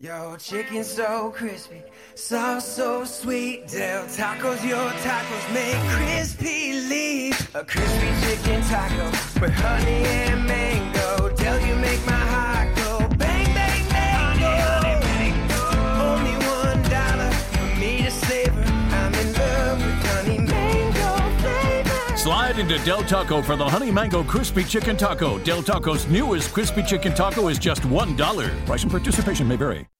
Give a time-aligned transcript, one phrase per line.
[0.00, 1.80] Yo, chicken so crispy,
[2.16, 3.68] sauce so sweet.
[3.68, 7.54] Del Tacos, your tacos make crispy leave.
[7.54, 9.04] A crispy chicken taco
[9.40, 11.28] with honey and mango.
[11.36, 12.23] Del, you make my
[22.24, 25.38] Slide into Del Taco for the Honey Mango Crispy Chicken Taco.
[25.40, 28.64] Del Taco's newest crispy chicken taco is just $1.
[28.64, 29.93] Price and participation may vary.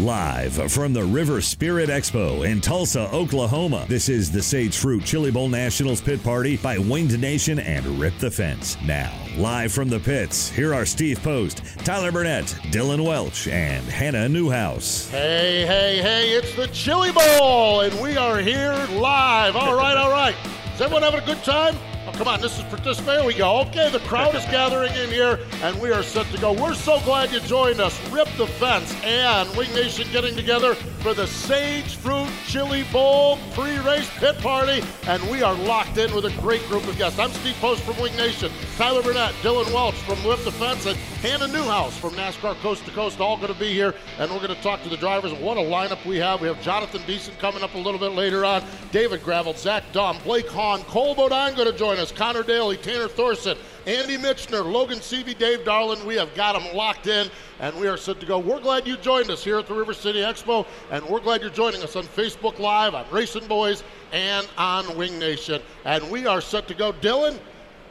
[0.00, 5.30] Live from the River Spirit Expo in Tulsa, Oklahoma, this is the Sage Fruit Chili
[5.30, 8.78] Bowl Nationals Pit Party by Winged Nation and Rip the Fence.
[8.82, 14.26] Now, live from the pits, here are Steve Post, Tyler Burnett, Dillon Welch, and Hannah
[14.26, 15.10] Newhouse.
[15.10, 19.54] Hey, hey, hey, it's the Chili Bowl, and we are here live.
[19.54, 20.34] All right, all right.
[20.74, 21.76] Is everyone having a good time?
[22.06, 23.16] Oh, come on, this is participate.
[23.16, 23.60] There we go.
[23.60, 26.52] Okay, the crowd is gathering in here, and we are set to go.
[26.52, 28.00] We're so glad you joined us.
[28.10, 34.08] Rip the Fence and Wing Nation getting together for the Sage Fruit Chili Bowl pre-race
[34.16, 37.18] pit party, and we are locked in with a great group of guests.
[37.18, 40.98] I'm Steve Post from Wing Nation, Tyler Burnett, Dillon Welch from Rip the Fence, and
[41.20, 44.56] Hannah Newhouse from NASCAR Coast to Coast, all going to be here, and we're going
[44.56, 45.34] to talk to the drivers.
[45.34, 46.40] What a lineup we have.
[46.40, 50.22] We have Jonathan Beason coming up a little bit later on, David Gravel, Zach Daum,
[50.24, 55.00] Blake Hahn, Cole Bodine going to join us, Connor Daly, Tanner Thorson, Andy Michner, Logan
[55.00, 56.02] Seavey, Dave Darland.
[56.06, 57.28] We have got them locked in,
[57.58, 58.38] and we are set to go.
[58.38, 61.50] We're glad you joined us here at the River City Expo, and we're glad you're
[61.50, 65.60] joining us on Facebook Live, on Racing Boys, and on Wing Nation.
[65.84, 66.92] And we are set to go.
[66.92, 67.38] Dillon,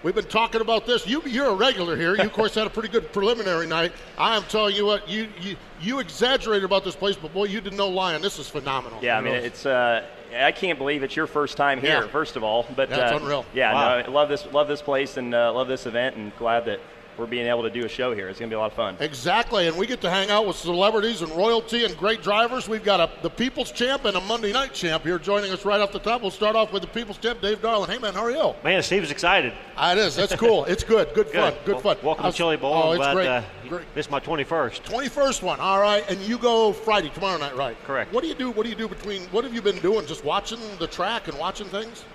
[0.02, 1.06] We've been talking about this.
[1.06, 2.16] You, you're a regular here.
[2.16, 3.92] You, of course, had a pretty good preliminary night.
[4.18, 7.60] I am telling you what, you, you, you exaggerated about this place, but boy, you
[7.60, 8.22] did no lying.
[8.22, 9.00] This is phenomenal.
[9.02, 9.66] Yeah, I mean, it's.
[9.66, 12.02] Uh, I can't believe it's your first time here.
[12.02, 12.08] Yeah.
[12.08, 13.46] First of all, but That's uh, unreal.
[13.54, 13.98] Yeah, Wow.
[14.00, 14.46] no, I love this.
[14.54, 16.80] Love this place and uh, love this event, and glad that
[17.20, 18.30] we're being able to do a show here.
[18.30, 18.96] It's going to be a lot of fun.
[19.02, 22.70] Exactly, and we get to hang out with celebrities and royalty and great drivers.
[22.70, 25.82] We've got a, the People's Champ and a Monday Night Champ here joining us right
[25.82, 26.22] off the top.
[26.22, 27.90] We'll start off with the People's Champ, Dave Darland.
[27.90, 28.54] Hey, man, how are you?
[28.64, 29.54] Man, Steve's excited.
[29.76, 30.16] Ah, it is.
[30.16, 30.64] That's cool.
[30.66, 31.14] It's good.
[31.14, 31.54] Good, fun.
[31.66, 31.98] Good Well, fun.
[32.04, 32.74] Welcome How's- to Chili Bowl.
[32.74, 33.28] Oh, it's glad, great.
[33.28, 33.96] Uh, great.
[33.96, 34.82] This is my 21st.
[34.84, 35.60] 21st one.
[35.60, 37.78] All right, and you go Friday tomorrow night, right?
[37.84, 38.14] Correct.
[38.14, 38.52] What do you do?
[38.52, 39.24] What do you do between?
[39.24, 40.06] What have you been doing?
[40.08, 42.06] Just watching the track and watching things?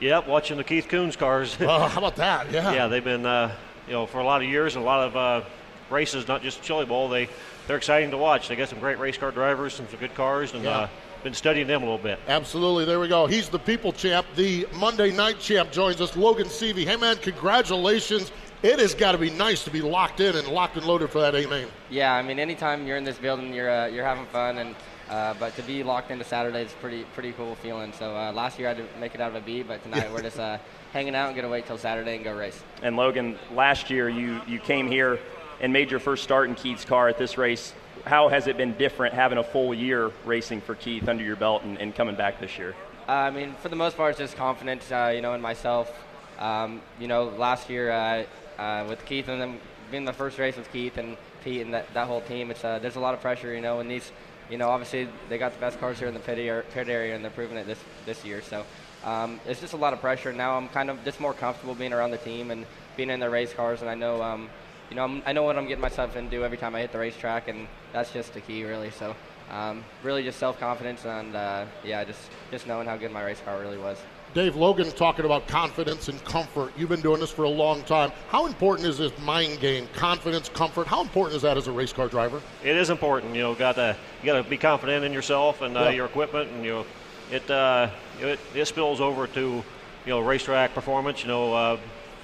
[0.00, 1.56] Yep, watching the Keith Kunz cars.
[1.60, 2.50] Oh, how about that?
[2.50, 2.72] Yeah.
[2.72, 3.54] yeah, they've been, uh,
[3.86, 5.42] you know, for a lot of years, and a lot of uh,
[5.90, 7.08] races, not just Chili Bowl.
[7.08, 7.28] They
[7.66, 8.48] they're exciting to watch.
[8.48, 10.70] They got some great race car drivers, some, some good cars, and Yeah.
[10.70, 10.88] uh,
[11.22, 12.18] been studying them a little bit.
[12.26, 12.84] Absolutely.
[12.84, 13.26] There we go.
[13.28, 14.26] He's the people champ.
[14.34, 16.84] The Monday night champ joins us, Logan Seavey.
[16.84, 18.32] Hey, man, congratulations.
[18.64, 21.20] It has got to be nice to be locked in and locked and loaded for
[21.20, 21.66] that A main.
[21.90, 24.74] Yeah, I mean, anytime you're in this building, you're uh, you're having fun, and
[25.12, 27.92] uh, but to be locked into Saturday is pretty pretty cool feeling.
[27.92, 30.10] So uh, last year I had to make it out of a B, but tonight
[30.10, 30.56] we're just uh,
[30.94, 32.58] hanging out and gonna wait till Saturday and go race.
[32.82, 35.20] And Logan, last year you you came here
[35.60, 37.74] and made your first start in Keith's car at this race.
[38.06, 41.62] How has it been different having a full year racing for Keith under your belt
[41.62, 42.74] and, and coming back this year?
[43.06, 45.92] Uh, I mean, for the most part, it's just confidence, uh, you know, in myself.
[46.38, 48.24] Um, you know, last year uh,
[48.58, 49.60] uh, with Keith and them
[49.90, 52.78] being the first race with Keith and Pete and that, that whole team, it's uh,
[52.78, 54.10] there's a lot of pressure, you know, and these,
[54.52, 57.30] you know, obviously they got the best cars here in the pit area, and they're
[57.30, 58.42] proving it this this year.
[58.42, 58.64] So
[59.02, 60.32] um, it's just a lot of pressure.
[60.32, 62.66] Now I'm kind of just more comfortable being around the team and
[62.96, 64.22] being in the race cars, and I know.
[64.22, 64.50] Um,
[64.90, 66.98] you know, I'm, I know what I'm getting myself into every time I hit the
[66.98, 68.90] racetrack, and that's just the key, really.
[68.90, 69.16] So,
[69.50, 72.20] um, really, just self-confidence, and uh, yeah, just
[72.50, 73.96] just knowing how good my race car really was.
[74.34, 76.72] Dave Logan's talking about confidence and comfort.
[76.76, 78.10] You've been doing this for a long time.
[78.28, 79.86] How important is this mind game?
[79.94, 80.86] Confidence, comfort.
[80.86, 82.40] How important is that as a race car driver?
[82.64, 83.54] It is important, you know.
[83.54, 85.90] Got to you got to be confident in yourself and uh, Yeah.
[85.90, 86.86] your equipment, and you know,
[87.30, 87.90] it, uh,
[88.20, 89.64] it it spills over to you
[90.10, 91.22] know, racetrack performance.
[91.22, 91.76] You know, uh,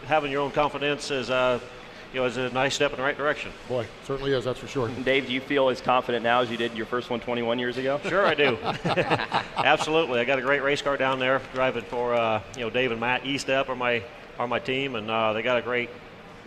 [0.07, 1.61] having your own confidence is, uh,
[2.13, 3.53] you know, is a nice step in the right direction.
[3.69, 4.45] Boy, certainly is.
[4.45, 4.89] That's for sure.
[4.89, 7.59] Dave, do you feel as confident now as you did in your first one 21
[7.59, 8.01] years ago?
[8.09, 8.57] Sure, I do.
[9.57, 10.21] Absolutely.
[10.21, 13.01] I got a great race car down there driving for uh, you know Dave and
[13.01, 14.03] Matt E-Step are my
[14.39, 15.91] are my team, and uh, they got a great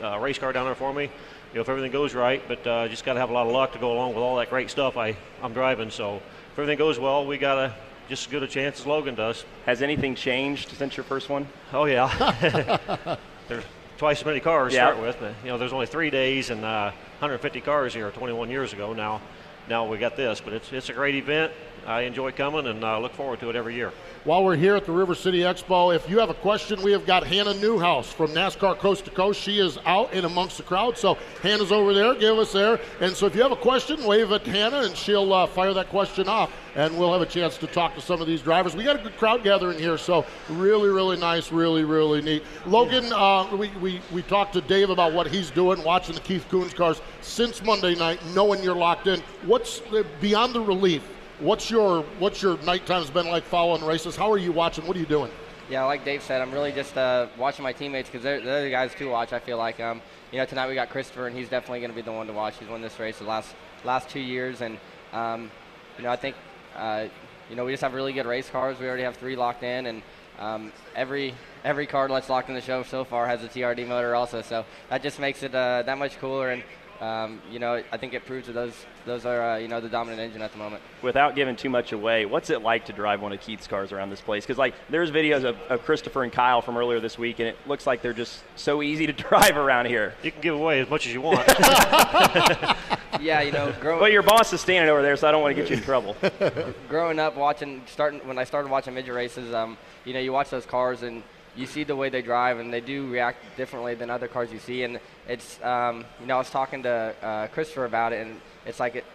[0.01, 1.03] uh, race car down there for me.
[1.03, 3.51] You know, if everything goes right, but uh, just got to have a lot of
[3.51, 5.91] luck to go along with all that great stuff I I'm driving.
[5.91, 7.75] So if everything goes well, we got a
[8.09, 9.45] just as good a chance as Logan does.
[9.65, 11.47] Has anything changed since your first one?
[11.71, 13.17] Oh yeah.
[13.47, 13.63] There's
[14.01, 15.15] twice as many cars to start with.
[15.19, 16.89] But, you know, there's only three days and uh,
[17.19, 18.93] 150 cars here 21 years ago.
[18.93, 19.21] Now,
[19.69, 21.51] now we got this, but it's it's a great event.
[21.91, 23.91] I enjoy coming and uh, look forward to it every year.
[24.23, 27.05] While we're here at the River City Expo, if you have a question, we have
[27.05, 29.41] got Hannah Newhouse from NASCAR Coast to Coast.
[29.41, 32.15] She is out and amongst the crowd, so Hannah's over there.
[32.15, 32.79] Give us there.
[33.01, 35.89] And so if you have a question, wave at Hannah, and she'll uh, fire that
[35.89, 38.73] question off, and we'll have a chance to talk to some of these drivers.
[38.73, 42.43] We got a good crowd gathering here, so really, really nice, really, really neat.
[42.65, 46.45] Logan, uh, we, we, we talked to Dave about what he's doing, watching the Keith
[46.49, 49.19] Kunz cars since Monday night, knowing you're locked in.
[49.45, 49.81] What's
[50.21, 51.03] beyond the relief?
[51.41, 54.15] What's your what's your nighttime's been like following races?
[54.15, 54.85] How are you watching?
[54.85, 55.31] What are you doing?
[55.71, 58.69] Yeah, like Dave said, I'm really just uh, watching my teammates because they're, they're the
[58.69, 59.33] guys to watch.
[59.33, 61.95] I feel like, um, you know, tonight we got Christopher, and he's definitely going to
[61.95, 62.59] be the one to watch.
[62.59, 64.77] He's won this race the last last two years, and
[65.13, 65.49] um,
[65.97, 66.35] you know, I think,
[66.75, 67.05] uh,
[67.49, 68.77] you know, we just have really good race cars.
[68.77, 70.03] We already have three locked in, and
[70.37, 71.33] um, every
[71.63, 74.43] every car that's locked in the show so far has a TRD motor also.
[74.43, 76.61] So that just makes it uh, that much cooler, and
[77.01, 79.89] um, you know, I think it proves that those those are uh, you know the
[79.89, 80.83] dominant engine at the moment.
[81.01, 84.11] Without giving too much away, what's it like to drive one of Keith's cars around
[84.11, 84.45] this place?
[84.45, 87.57] Because like, there's videos of, of Christopher and Kyle from earlier this week, and it
[87.65, 90.13] looks like they're just so easy to drive around here.
[90.21, 91.47] You can give away as much as you want.
[93.19, 95.55] yeah, you know, grow, Well, your boss is standing over there, so I don't want
[95.55, 96.15] to get you in trouble.
[96.87, 99.75] growing up watching starting when I started watching midget races, um,
[100.05, 101.23] you know, you watch those cars and
[101.55, 104.59] you see the way they drive and they do react differently than other cars you
[104.59, 104.83] see.
[104.83, 108.79] And it's, um, you know, I was talking to uh, Christopher about it, and it's
[108.79, 109.05] like it,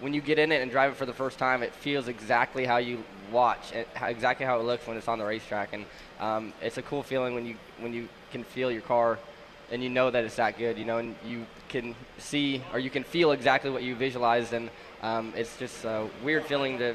[0.00, 2.64] when you get in it and drive it for the first time, it feels exactly
[2.64, 5.72] how you watch, it, how, exactly how it looks when it's on the racetrack.
[5.72, 5.84] And
[6.20, 9.18] um, it's a cool feeling when you when you can feel your car
[9.70, 12.90] and you know that it's that good, you know, and you can see or you
[12.90, 14.70] can feel exactly what you visualized, and
[15.02, 16.94] um, it's just a weird feeling to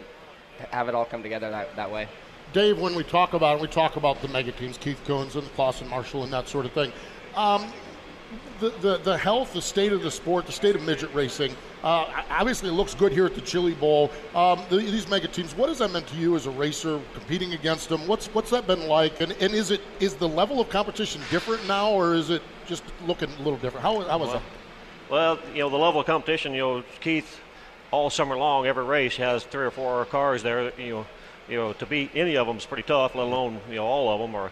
[0.71, 2.07] have it all come together that, that way.
[2.53, 5.43] Dave, when we talk about it, we talk about the mega teams, Keith Kunz and
[5.55, 6.91] Clauson Marshall and that sort of thing.
[7.35, 7.71] Um,
[8.59, 11.53] the, the, the health, the state of the sport, the state of midget racing,
[11.83, 14.11] uh, obviously it looks good here at the Chili Bowl.
[14.33, 17.53] Um, the, these mega teams, what has that meant to you as a racer, competing
[17.53, 18.07] against them?
[18.07, 19.21] What's, what's that been like?
[19.21, 22.83] And, and is, it, is the level of competition different now, or is it just
[23.05, 23.83] looking a little different?
[23.83, 24.41] How, how was that?
[25.09, 27.39] Well, you know, the level of competition, you know, Keith,
[27.91, 30.77] all summer long, every race has three or four cars there.
[30.77, 31.05] You know,
[31.49, 34.13] you know, to beat any of them is pretty tough, let alone you know all
[34.13, 34.35] of them.
[34.35, 34.51] Or,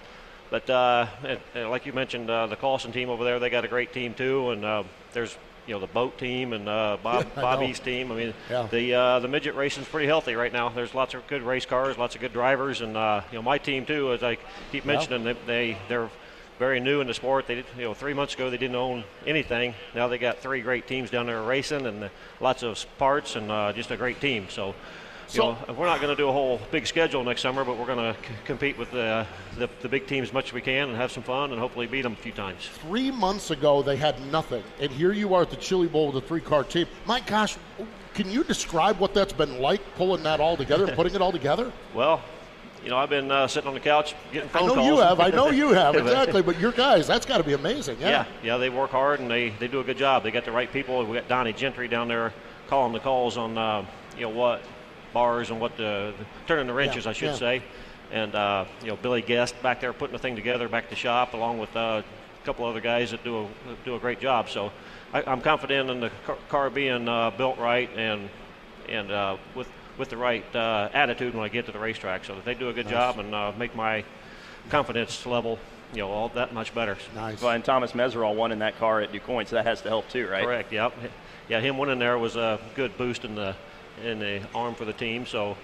[0.50, 3.66] but uh, and, and like you mentioned, uh, the Clauson team over there, they got
[3.66, 4.52] a great team too.
[4.52, 4.84] And uh,
[5.14, 5.38] there's
[5.68, 7.42] you know the boat team and uh, Bob know.
[7.42, 8.12] Bobby's team.
[8.12, 8.68] I mean, Yeah.
[8.72, 10.70] the uh, the midget racing's pretty healthy right now.
[10.70, 13.58] There's lots of good race cars, lots of good drivers, and uh, you know my
[13.58, 14.14] team too.
[14.14, 14.38] As I
[14.72, 14.94] keep Yeah.
[14.94, 16.10] mentioning, they, they they're
[16.58, 17.48] very new in the sport.
[17.48, 19.74] They did, you know, three months ago they didn't own anything.
[19.94, 22.10] Now they got three great teams down there racing and
[22.40, 24.48] lots of parts and uh, just a great team.
[24.50, 24.74] So,
[25.28, 27.78] you So- know, we're not going to do a whole big schedule next summer, but
[27.78, 29.26] we're going to c- compete with the,
[29.58, 31.88] the the big teams as much as we can and have some fun and hopefully
[31.88, 32.70] beat them a few times.
[32.82, 36.24] Three months ago, they had nothing, and here you are at the Chili Bowl with
[36.24, 36.88] a three-car team.
[37.06, 37.58] My gosh,
[38.14, 41.32] can you describe what that's been like pulling that all together and putting it all
[41.32, 41.72] together?
[41.94, 42.22] Well,
[42.84, 44.72] you know, I've been uh, sitting on the couch getting phone calls.
[44.72, 44.88] I know calls.
[44.88, 45.20] you have.
[45.20, 46.44] I know you have exactly.
[46.44, 47.98] But your guys, that's got to be amazing.
[48.00, 48.10] Yeah.
[48.10, 50.22] Yeah, yeah, they work hard and they, they do a good job.
[50.22, 51.04] They got the right people.
[51.04, 52.32] We got Donnie Gentry down there
[52.68, 53.84] calling the calls on uh,
[54.16, 54.62] you know what
[55.16, 57.36] bars and what the, the turning the wrenches, Yeah, I should yeah.
[57.36, 57.64] say.
[58.12, 61.34] And uh, you know Billy Guest back there putting the thing together back to shop,
[61.34, 63.48] along with uh, a couple other guys that do a
[63.84, 64.50] do a great job.
[64.50, 64.72] So
[65.12, 68.30] I, I'm confident in the car, car being uh, built right and
[68.88, 69.68] and uh, with
[69.98, 72.26] with the right uh, attitude when I get to the racetrack.
[72.26, 72.94] So that they do a good Nice.
[72.94, 74.04] job and uh, make my
[74.70, 75.58] confidence level
[75.94, 76.98] you know all that much better.
[77.16, 77.42] Nice.
[77.42, 80.10] Well, and Thomas Meseraull won in that car at DuQuoin, so that has to help
[80.10, 80.44] too, right?
[80.44, 80.72] Correct.
[80.72, 80.94] Yep.
[81.50, 83.56] Yeah, him winning there was a good boost in the
[84.04, 85.26] in the arm for the team.
[85.26, 85.56] So,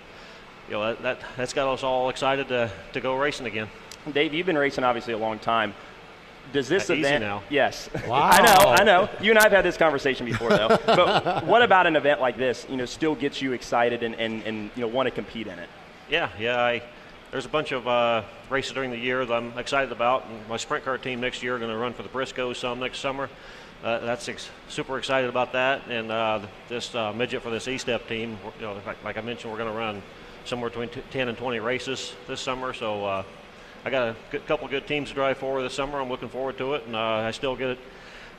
[0.67, 3.67] you know, that, that that's got us all excited to, to go racing again.
[4.13, 5.73] Dave, you've been racing obviously a long time.
[6.53, 7.23] Does this Uh, easy event?
[7.23, 7.43] now.
[7.49, 7.89] Yes.
[8.07, 8.19] Wow.
[8.31, 8.69] I know.
[8.71, 9.09] I know.
[9.21, 10.69] You and I have had this conversation before, though.
[10.85, 12.65] but what about an event like this?
[12.69, 15.59] You know, still gets you excited and, and, and you know want to compete in
[15.59, 15.69] it.
[16.09, 16.59] Yeah, yeah.
[16.61, 16.81] I,
[17.31, 20.25] there's a bunch of uh, races during the year that I'm excited about.
[20.25, 22.79] And my sprint car team next year are going to run for the Briscoe some
[22.79, 23.29] next summer.
[23.83, 25.87] Uh, that's ex- super excited about that.
[25.87, 29.51] And uh, this uh, midget for this E-Step team, you know, like, like I mentioned,
[29.51, 30.03] we're going to run
[30.43, 32.73] somewhere between t- 10 and 20 races this summer.
[32.73, 33.23] So uh,
[33.85, 36.01] I got a good, couple good teams to drive for this summer.
[36.01, 37.77] I'm looking forward to it, and uh, I still get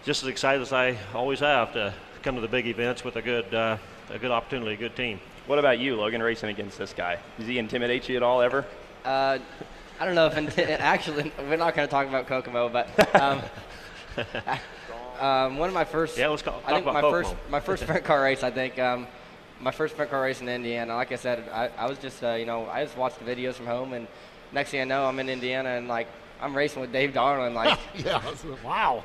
[0.04, 3.22] just as excited as I always have to come to the big events with a
[3.22, 3.78] good a
[4.20, 5.18] good opportunity, a good team.
[5.46, 7.18] What about you, Logan, racing against this guy?
[7.38, 8.64] Does he intimidate you at all ever?
[9.04, 9.38] Uh,
[10.00, 13.42] I don't know if actually we're not going to talk about Kokomo, but um,
[15.20, 17.22] um, one of my first Yeah, let's talk I think about my Kokomo.
[17.22, 18.42] first my first sprint car race.
[18.42, 19.06] I think um,
[19.60, 20.94] my first sprint car race in Indiana.
[20.94, 23.54] Like I said, I, I was just uh, you know I just watched the videos
[23.54, 24.06] from home, and
[24.52, 26.08] next thing I know, I'm in Indiana and like
[26.40, 28.20] I'm racing with Dave Darland, like yeah,
[28.64, 29.04] wow.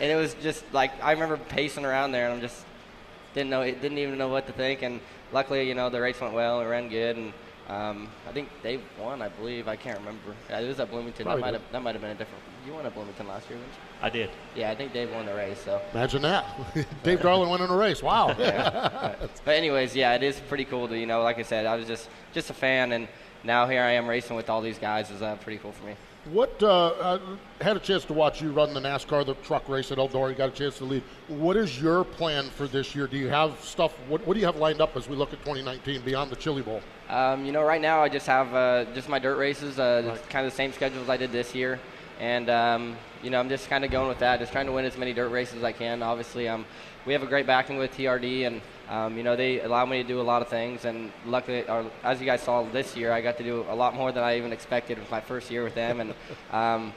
[0.00, 2.64] and it was just like I remember pacing around there, and I'm just
[3.34, 4.82] didn't know didn't even know what to think.
[4.82, 5.00] And
[5.32, 7.32] luckily, you know, the race went well, it ran good, and
[7.70, 9.22] um, I think Dave won.
[9.22, 10.34] I believe I can't remember.
[10.48, 11.24] Yeah, it was at Bloomington.
[11.24, 12.42] Probably that might have that might have been a different.
[12.66, 13.80] You won at Bloomington last year, didn't you?
[14.02, 14.30] I did.
[14.56, 15.60] Yeah, I think Dave won the race.
[15.64, 15.80] So.
[15.94, 16.44] Imagine that.
[17.04, 18.02] Dave Darland went in a race.
[18.02, 18.34] Wow.
[18.36, 19.14] Yeah.
[19.44, 21.22] but anyways, yeah, it is pretty cool to you know.
[21.22, 23.06] Like I said, I was just just a fan, and
[23.44, 25.08] now here I am racing with all these guys.
[25.10, 25.94] Is uh, pretty cool for me.
[26.26, 27.18] What uh, uh,
[27.62, 30.28] had a chance to watch you run the NASCAR, the truck race at Eldora.
[30.28, 31.02] You got a chance to lead.
[31.28, 33.06] What is your plan for this year?
[33.06, 33.92] Do you have stuff?
[34.06, 36.60] What, what do you have lined up as we look at 2019 beyond the Chili
[36.60, 36.82] Bowl?
[37.08, 40.44] Um, you know, right now I just have uh, just my dirt races, uh, kind
[40.44, 41.80] of the same schedule as I did this year,
[42.20, 44.84] and um, you know I'm just kind of going with that, just trying to win
[44.84, 46.02] as many dirt races as I can.
[46.02, 46.60] Obviously, I'm.
[46.60, 46.66] um,
[47.06, 50.08] we have a great backing with TRD, and um, you know they allow me to
[50.08, 50.84] do a lot of things.
[50.84, 53.94] And luckily, or as you guys saw this year, I got to do a lot
[53.94, 56.14] more than I even expected with my first year with them, and.
[56.52, 56.92] Um,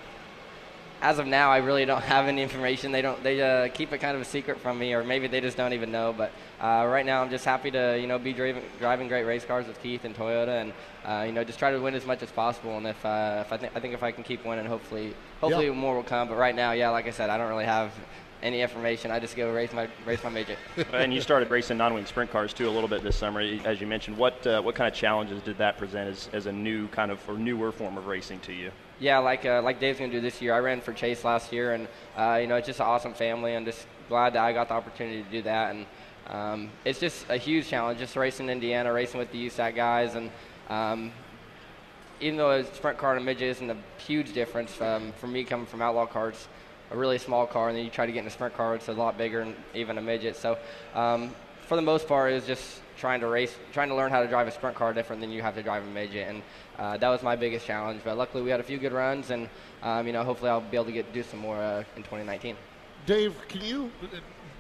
[1.04, 2.92] as of now, I really don't have any information.
[2.92, 3.22] They don't.
[3.22, 5.74] They uh, keep it kind of a secret from me, or maybe they just don't
[5.74, 6.14] even know.
[6.18, 6.32] But
[6.62, 9.68] uh, right now, I'm just happy to you know be driving, driving great race cars
[9.68, 10.74] with Keith and Toyota, and
[11.06, 12.78] uh, you know just try to win as much as possible.
[12.78, 15.68] And if, uh, if I think I think if I can keep winning, hopefully hopefully
[15.68, 15.74] Yeah.
[15.74, 16.30] more will come.
[16.30, 17.92] But right now, yeah, like I said, I don't really have
[18.44, 19.10] any information.
[19.10, 20.60] I just go race my race my midget.
[20.94, 23.88] and you started racing non-wing sprint cars too a little bit this summer, as you
[23.88, 24.18] mentioned.
[24.18, 27.28] What uh, what kind of challenges did that present as, as a new kind of
[27.28, 28.72] or newer form of racing to you?
[29.00, 30.54] Yeah, like uh, like Dave's gonna do this year.
[30.54, 33.56] I ran for Chase last year, and uh, you know it's just an awesome family.
[33.56, 35.86] I'm just glad that I got the opportunity to do that, and
[36.28, 38.00] um, it's just a huge challenge.
[38.00, 40.30] Just racing in Indiana, racing with the USAC guys, and
[40.70, 41.12] um,
[42.20, 45.44] even though a sprint car and a midget isn't a huge difference um, for me
[45.44, 46.48] coming from outlaw cars,
[46.94, 48.88] a really small car, and then you try to get in a sprint car, it's
[48.88, 50.36] a lot bigger and even a midget.
[50.36, 50.58] So
[50.94, 51.34] um,
[51.68, 54.28] for the most part, it was just trying to race, trying to learn how to
[54.28, 56.44] drive a sprint car different than you have to drive a midget, and
[56.78, 58.02] uh, that was my biggest challenge.
[58.04, 59.50] But luckily, we had a few good runs, and
[59.82, 62.56] um, you know, hopefully, I'll be able to get do some more uh, in 2019.
[63.06, 63.92] Dave, can you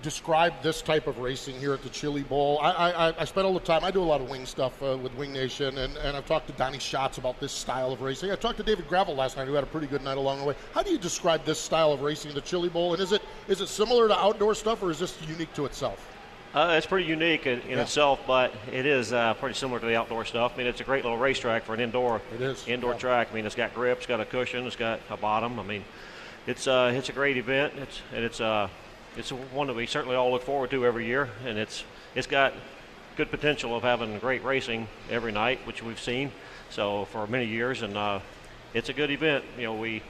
[0.03, 2.59] describe this type of racing here at the Chili Bowl?
[2.61, 3.83] I, I, I spent all the time.
[3.83, 6.47] I do a lot of wing stuff uh, with Wing Nation, and, and I've talked
[6.47, 8.29] to Donny Schatz about this style of racing.
[8.31, 10.45] I talked to David Gravel last night, who had a pretty good night along the
[10.45, 10.55] way.
[10.73, 12.93] How do you describe this style of racing at the Chili Bowl?
[12.93, 16.09] And is it is it similar to outdoor stuff, or is this unique to itself?
[16.53, 17.81] Uh, it's pretty unique in, in Yeah.
[17.81, 20.51] itself, but it is uh, pretty similar to the outdoor stuff.
[20.53, 22.21] I mean, it's a great little racetrack for an indoor
[22.67, 22.97] indoor yeah.
[22.99, 23.29] track.
[23.31, 25.59] I mean, it's got grips, got a cushion, it's got a bottom.
[25.59, 25.83] I mean,
[26.45, 27.73] it's uh, it's a great event.
[27.77, 28.67] It's and it's uh,
[29.17, 31.83] it's one that we certainly all look forward to every year, and it's
[32.15, 32.53] it's got
[33.15, 36.31] good potential of having great racing every night, which we've seen
[36.69, 38.19] so for many years, and uh,
[38.73, 39.43] it's a good event.
[39.57, 40.01] You know, we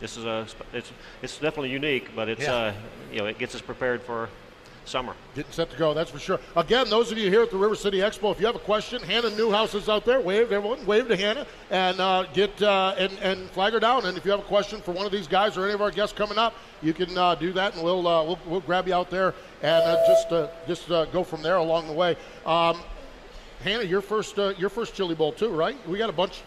[0.00, 0.90] this is a it's
[1.22, 2.54] it's definitely unique, but it's Yeah.
[2.54, 2.72] uh,
[3.12, 4.28] you know it gets us prepared for
[4.84, 5.14] summer.
[5.34, 6.40] Getting set to go, that's for sure.
[6.56, 9.02] Again, those of you here at the River City Expo, if you have a question,
[9.02, 10.20] Hannah Newhouse is out there.
[10.20, 14.06] Wave, everyone, wave to Hannah and uh, get uh, and, and flag her down.
[14.06, 15.90] And if you have a question for one of these guys or any of our
[15.90, 18.94] guests coming up, you can uh, do that, and we'll, uh, we'll we'll grab you
[18.94, 22.16] out there and uh, just uh, just go from there along the way.
[22.44, 22.80] Um,
[23.62, 25.76] Hannah, your first your first Chili Bowl too, right?
[25.88, 26.42] We got a bunch.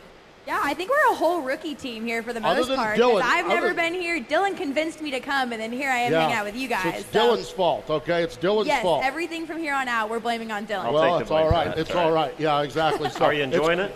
[0.47, 2.89] Yeah, I think we're a whole rookie team here for the Other most than part.
[2.89, 4.19] 'cause Dillon, I've never other- been here.
[4.19, 6.21] Dillon convinced me to come, and then here I am Yeah.
[6.21, 6.93] hanging out with you So guys.
[6.99, 8.21] it's so- Dillon's fault, okay?
[8.21, 9.03] It's Dillon's yes, fault.
[9.03, 10.93] everything from here on out, we're blaming on Dillon.
[10.93, 11.75] well, it's all right.
[11.75, 12.33] It's all right.
[12.37, 13.09] Yeah, exactly.
[13.15, 13.95] So Are you enjoying it?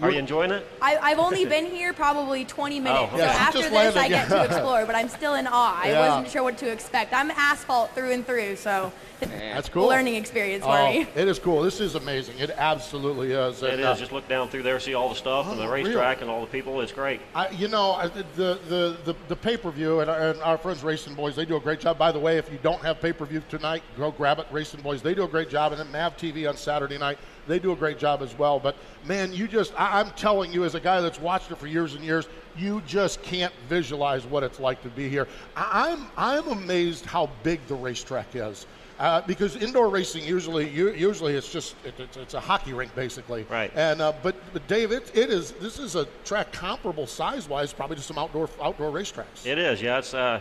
[0.00, 0.66] Are you enjoying it?
[0.80, 3.24] I, I've only been here probably 20 minutes, Oh, so okay.
[3.24, 4.36] Yeah, she after this landed, I get yeah.
[4.38, 4.86] to explore.
[4.86, 5.78] But I'm still in awe.
[5.82, 7.12] I wasn't sure what to expect.
[7.12, 9.88] I'm asphalt through and through, so That's cool.
[9.88, 11.06] learning experience for Oh, me.
[11.14, 11.62] it is cool.
[11.62, 12.38] This is amazing.
[12.38, 13.62] It absolutely is.
[13.62, 13.86] It And, is.
[13.86, 15.84] uh, Just look down through there, see all the stuff and the Unreal.
[15.86, 16.80] racetrack and all the people.
[16.80, 17.20] It's great.
[17.34, 18.24] I, you know, I- the
[18.68, 21.56] the the, the pay per view and, our- and our friends Racing Boys, they do
[21.56, 21.98] a great job.
[21.98, 24.46] By the way, if you don't have pay per view tonight, go grab it.
[24.50, 27.58] Racing Boys, they do a great job, and then Mav TV on Saturday night, they
[27.58, 28.58] do a great job as well.
[28.60, 31.66] But man, you just, I, I'm telling you, as a guy that's watched it for
[31.66, 35.26] years and years, you just can't visualize what it's like to be here.
[35.56, 38.66] I, I'm I'm amazed how big the racetrack is.
[38.98, 43.44] Uh, because indoor racing usually usually it's just it, it's, it's a hockey rink basically
[43.50, 43.72] Right.
[43.74, 47.72] and uh, but but Dave it, it is this is a track comparable size wise
[47.72, 49.80] probably to some outdoor outdoor racetracks It is.
[49.82, 49.98] Yeah.
[49.98, 50.40] It's uh,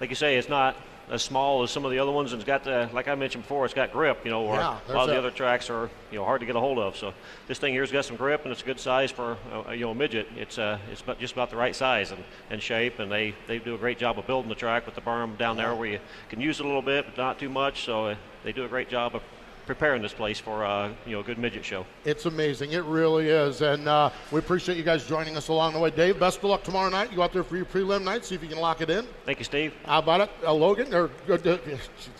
[0.00, 0.36] like you say.
[0.38, 0.76] It's not
[1.10, 3.44] as small as some of the other ones, and it's got the, like I mentioned
[3.44, 4.24] before, it's got grip.
[4.24, 6.46] You know, where Yeah, a lot of the other tracks are you know hard to
[6.46, 6.96] get a hold of.
[6.96, 7.14] So
[7.46, 9.90] this thing here's got some grip, and it's a good size for uh, you know
[9.90, 10.28] a midget.
[10.36, 13.58] It's uh, it's about, just about the right size and, and shape, and they they
[13.58, 16.00] do a great job of building the track with the berm down there where you
[16.28, 17.84] can use it a little bit, but not too much.
[17.84, 19.22] So uh, they do a great job of
[19.68, 21.84] preparing this place for uh, you know a good midget show.
[22.06, 22.72] It's amazing.
[22.72, 23.60] It really is.
[23.60, 25.90] And uh, we appreciate you guys joining us along the way.
[25.90, 27.10] Dave, best of luck tomorrow night.
[27.10, 29.06] You go out there for your prelim night, see if you can lock it in.
[29.26, 29.74] Thank you, Steve.
[29.84, 30.30] How about it?
[30.42, 30.92] Uh, Logan?
[30.94, 31.58] Or, uh, uh,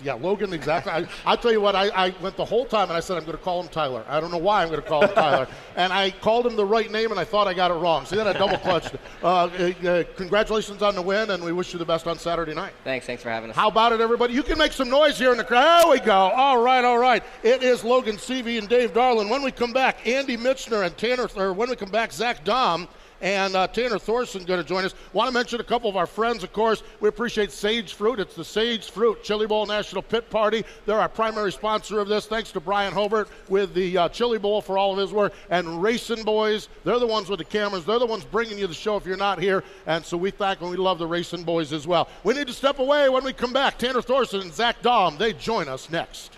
[0.05, 0.93] yeah, Logan, exactly.
[0.93, 3.25] I, I'll tell you what, I, I went the whole time and I said, I'm
[3.25, 4.05] going to call him Tyler.
[4.09, 5.49] I don't know why I'm going to call him Tyler.
[5.77, 8.05] and I called him the right name and I thought I got it wrong.
[8.05, 8.95] So then I double clutched.
[9.23, 12.55] uh, uh, uh, congratulations on the win, and we wish you the best on Saturday
[12.55, 12.75] night.
[12.85, 13.07] Thanks.
[13.07, 13.57] Thanks for having us.
[13.57, 14.35] How about it, everybody?
[14.35, 15.85] You can make some noise here in the crowd.
[15.85, 16.13] There we go.
[16.13, 17.23] All right, all right.
[17.45, 19.31] It is Logan Seavey and Dave Darland.
[19.31, 22.89] When we come back, Andy Michner and Tanner, or when we come back, Zach Daum
[23.21, 24.93] and uh, Tanner Thorson going to join us.
[25.13, 26.83] Want to mention a couple of our friends, of course.
[27.01, 28.19] We appreciate Sage Fruit.
[28.19, 30.65] It's the Sage Fruit Chili Bowl National Pit Party.
[30.85, 32.27] They're our primary sponsor of this.
[32.27, 35.33] Thanks to Brian Hobart with the uh, Chili Bowl for all of his work.
[35.49, 37.85] And Racing Boys, they're the ones with the cameras.
[37.85, 39.63] They're the ones bringing you the show if you're not here.
[39.87, 42.09] And so we thank and we love the Racing Boys as well.
[42.25, 43.79] We need to step away when we come back.
[43.79, 46.38] Tanner Thorson and Zach Daum, they join us next.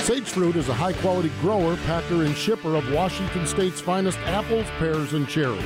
[0.00, 4.66] Sage Fruit is a high quality grower, packer, and shipper of Washington State's finest apples,
[4.78, 5.62] pears, and cherries.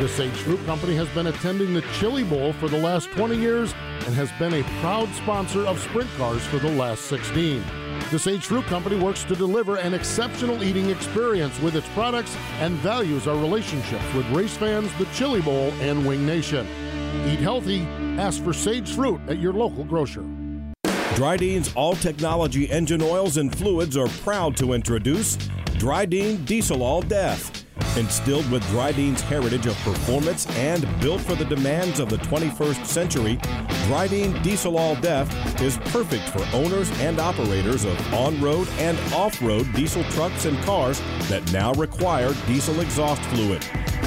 [0.00, 3.72] The Sage Fruit Company has been attending the Chili Bowl for the last 20 years
[4.06, 7.62] and has been a proud sponsor of sprint cars for the last 16.
[8.10, 12.74] The Sage Fruit Company works to deliver an exceptional eating experience with its products and
[12.76, 16.66] values our relationships with race fans, the Chili Bowl, and Wing Nation.
[17.26, 17.82] Eat healthy,
[18.18, 20.24] ask for Sage Fruit at your local grocer.
[21.14, 25.36] Drydene's all technology engine oils and fluids are proud to introduce
[25.78, 27.64] Drydene Diesel All Death.
[27.96, 33.36] Instilled with Drydene's heritage of performance and built for the demands of the 21st century,
[33.88, 39.40] Drydene Diesel All Death is perfect for owners and operators of on road and off
[39.42, 43.62] road diesel trucks and cars that now require diesel exhaust fluid.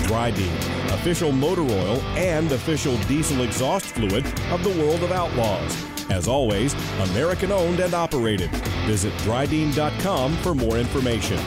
[0.05, 5.90] Drydene, official motor oil and official diesel exhaust fluid of the world of outlaws.
[6.11, 6.75] As always,
[7.11, 8.51] American owned and operated.
[8.85, 11.39] Visit drydene.com for more information.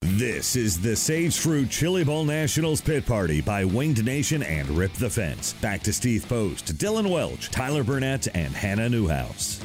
[0.00, 4.92] This is the Sage Fruit Chili Bowl Nationals Pit Party by Winged Nation and Rip
[4.94, 5.52] the Fence.
[5.54, 9.60] Back to Steve Post, Dillon Welch, Tyler Burnett, and Hannah Newhouse.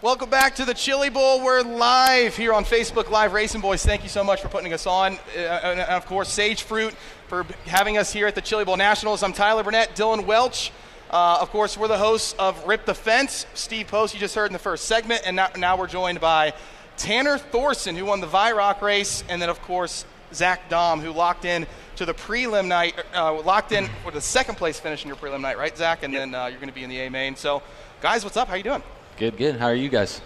[0.00, 1.44] Welcome back to the Chili Bowl.
[1.44, 3.84] We're live here on Facebook Live Racing Boys.
[3.84, 5.18] Thank you so much for putting us on.
[5.36, 6.94] Uh, and of course, Sage Fruit
[7.26, 9.24] for having us here at the Chili Bowl Nationals.
[9.24, 10.70] I'm Tyler Burnett, Dillon Welch.
[11.10, 13.46] Uh, of course, we're the hosts of Rip the Fence.
[13.54, 15.22] Steve Post, you just heard in the first segment.
[15.24, 16.52] And now, now we're joined by
[16.96, 19.22] Tanner Thorson, who won the VROC race.
[19.28, 21.66] And then, of course, Zach Daum, who locked in
[21.96, 25.40] to the prelim night, uh, locked in for the second place finish in your prelim
[25.40, 26.02] night, right, Zach?
[26.02, 27.36] And then uh, you're going to be in the A main.
[27.36, 27.62] So,
[28.00, 28.48] guys, what's up?
[28.48, 28.82] How you doing?
[29.16, 29.56] Good, good.
[29.56, 30.20] How are you guys?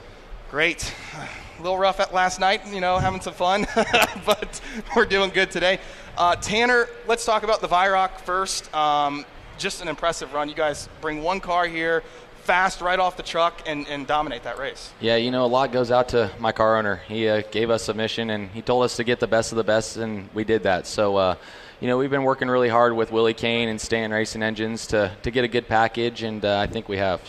[0.51, 0.93] Great.
[1.59, 3.67] A little rough at last night, you know, having some fun,
[4.25, 4.63] but
[4.97, 5.79] we're doing good today.
[6.17, 8.75] Uh, Tanner, let's talk about the VROC first.
[8.75, 9.27] Um,
[9.61, 10.49] just an impressive run.
[10.49, 12.03] You guys bring one car here,
[12.43, 14.91] fast right off the truck, and, and dominate that race.
[15.01, 17.03] Yeah, you know, a lot goes out to my car owner.
[17.07, 19.57] He uh, gave us a mission, and he told us to get the best of
[19.57, 20.87] the best, and we did that.
[20.87, 21.37] So, uh,
[21.81, 25.13] you know, we've been working really hard with Willie Kane and Stan Racing Engines to,
[25.23, 27.21] to get a good package, and uh, I think we have.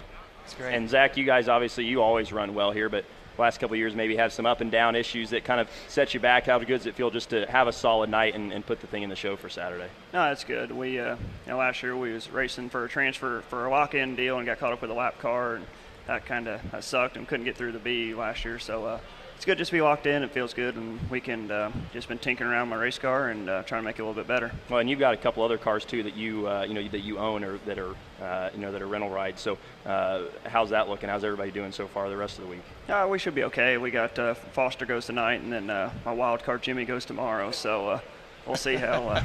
[0.60, 3.06] And Zach, you guys obviously you always run well here, but
[3.42, 6.20] last couple years maybe have some up and down issues that kind of set you
[6.20, 6.46] back.
[6.46, 8.88] How good does it feel just to have a solid night and, and put the
[8.88, 9.90] thing in the show for Saturday?
[10.14, 10.72] No, that's good.
[10.72, 14.16] We, uh, you know, last year we was racing for a transfer for a lock-in
[14.16, 15.66] deal and got caught up with a lap car, and
[16.08, 18.60] that kind of sucked and couldn't get through the B last year.
[18.60, 19.00] So uh,
[19.42, 20.22] it's good just to be locked in.
[20.22, 23.50] It feels good, and we can uh, just been tinkering around my race car and
[23.50, 24.52] uh, trying to make it a little bit better.
[24.70, 27.00] Well, and you've got a couple other cars too that you uh, you know that
[27.00, 29.42] you own or that are uh, you know that are rental rides.
[29.42, 31.10] So uh, how's that looking?
[31.10, 32.62] How's everybody doing so far the rest of the week?
[32.88, 33.80] Uh, we should be okay.
[33.80, 37.50] We got uh, Foster goes tonight, and then uh, my wild card Jimmy goes tomorrow.
[37.50, 38.00] So uh,
[38.46, 39.24] we'll see how uh,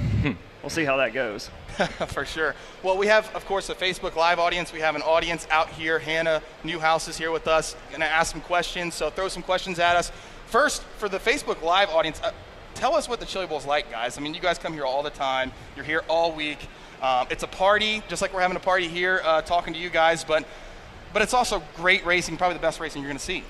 [0.62, 1.50] we'll see how that goes.
[2.08, 2.54] for sure.
[2.82, 4.72] Well, we have, of course, a Facebook Live audience.
[4.72, 5.98] We have an audience out here.
[5.98, 7.76] Hannah Newhouse is here with us.
[7.90, 10.10] Going to ask some questions, so throw some questions at us.
[10.46, 12.32] First, for the Facebook Live audience, uh,
[12.74, 14.16] tell us what the Chili Bowl is like, guys.
[14.16, 15.52] I mean, you guys come here all the time.
[15.74, 16.66] You're here all week.
[17.02, 19.90] Um, it's a party, just like we're having a party here, uh, talking to you
[19.90, 20.24] guys.
[20.24, 20.46] But,
[21.12, 23.44] but it's also great racing, probably the best racing you're going to see.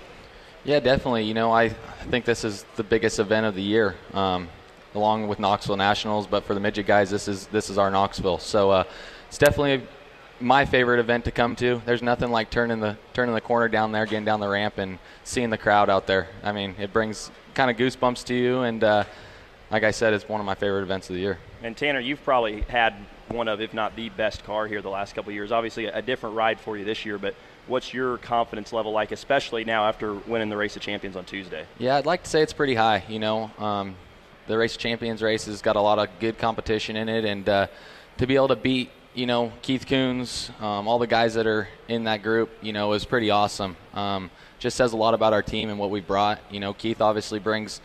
[0.65, 1.25] Yeah, definitely.
[1.25, 1.69] You know, I
[2.11, 4.49] think this is the biggest event of the year, um,
[4.97, 6.27] along with Knoxville Nationals.
[6.27, 8.39] But for the midget guys, this is this is our Knoxville.
[8.39, 8.85] So uh,
[9.29, 9.87] it's definitely
[10.41, 11.81] my favorite event to come to.
[11.87, 14.99] There's nothing like turning the turning the corner down there, getting down the ramp, and
[15.25, 16.29] seeing the crowd out there.
[16.43, 19.05] I mean, it brings kind of goosebumps to you, and uh,
[19.71, 21.39] like I said, it's one of my favorite events of the year.
[21.63, 22.95] And Tanner, you've probably had
[23.29, 25.51] one of, if not the best car here the last couple of years.
[25.51, 27.35] Obviously, a different ride for you this year, but
[27.67, 31.67] what's your confidence level like, especially now after winning the Race of Champions on Tuesday?
[31.79, 33.03] Yeah, I'd like to say it's pretty high.
[33.09, 33.97] You know, um,
[34.47, 37.67] the Race Champions race has got a lot of good competition in it, and uh,
[38.19, 41.69] to be able to beat, you know, Keith Kunz, um, all the guys that are
[41.89, 43.77] in that group, you know, is pretty awesome.
[43.95, 46.41] Um, just says a lot about our team and what we brought.
[46.51, 47.81] You know, Keith obviously brings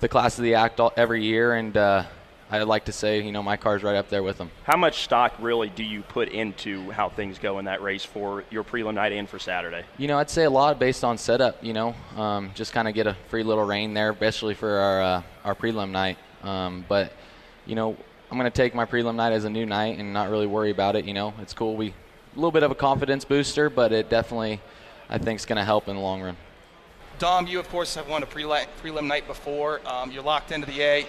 [0.00, 2.04] the class of the act all, every year, and uh,
[2.52, 4.50] I'd like to say, you know, my car's right up there with them.
[4.64, 8.44] How much stock really do you put into how things go in that race for
[8.50, 9.84] your prelim night and for Saturday?
[9.98, 11.62] You know, I'd say a lot based on setup.
[11.62, 15.02] You know, um, just kind of get a free little rain there, especially for our
[15.02, 16.18] uh, our prelim night.
[16.42, 17.12] Um, but
[17.66, 17.96] you know,
[18.30, 20.70] I'm going to take my prelim night as a new night and not really worry
[20.70, 21.04] about it.
[21.04, 21.76] You know, it's cool.
[21.76, 21.94] We a
[22.34, 24.60] little bit of a confidence booster, but it definitely,
[25.08, 26.36] I think, is going to help in the long run.
[27.20, 29.80] Daum, you of course have won a prelim, prelim night before.
[29.86, 31.06] Um, you're locked into the A.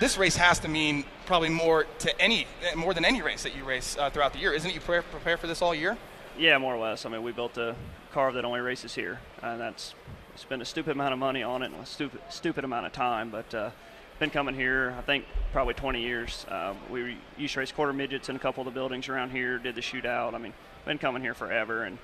[0.00, 3.64] This race has to mean probably more to any more than any race that you
[3.64, 4.72] race uh, throughout the year, isn't it?
[4.72, 5.98] You prepare, prepare for this all year.
[6.38, 7.04] Yeah, more or less.
[7.04, 7.76] I mean, we built a
[8.10, 9.94] car that only races here, and that's
[10.36, 13.30] spent a stupid amount of money on it and a stupid stupid amount of time,
[13.30, 13.54] but.
[13.54, 13.70] Uh,
[14.18, 16.44] been coming here, I think, probably 20 years.
[16.46, 19.56] Uh, we used to race quarter midgets in a couple of the buildings around here,
[19.58, 20.34] did the shootout.
[20.34, 20.52] I mean,
[20.84, 21.96] been coming here forever, and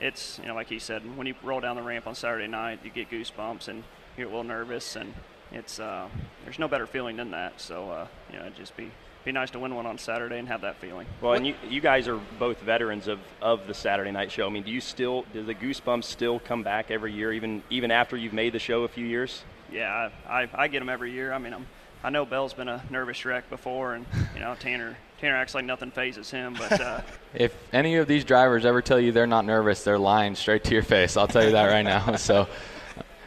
[0.00, 2.80] it's you know like he said, when you roll down the ramp on Saturday night,
[2.82, 3.84] you get goosebumps and
[4.16, 5.14] you get a little nervous, and
[5.52, 6.08] it's uh,
[6.44, 7.60] there's no better feeling than that.
[7.60, 8.90] So uh, you know, it'd just be
[9.24, 11.06] be nice to win one on Saturday and have that feeling.
[11.20, 14.46] Well, and you, you guys are both veterans of, of the Saturday night show.
[14.46, 17.90] I mean, do you still do the goosebumps still come back every year, even even
[17.90, 19.42] after you've made the show a few years?
[19.70, 21.32] Yeah, I, I, I get them every year.
[21.32, 21.66] I mean, I'm
[22.02, 25.66] I know Bell's been a nervous wreck before, and you know Tanner Tanner acts like
[25.66, 26.54] nothing phases him.
[26.58, 27.00] But uh,
[27.34, 30.74] if any of these drivers ever tell you they're not nervous, they're lying straight to
[30.74, 31.16] your face.
[31.16, 32.16] I'll tell you that right now.
[32.16, 32.48] So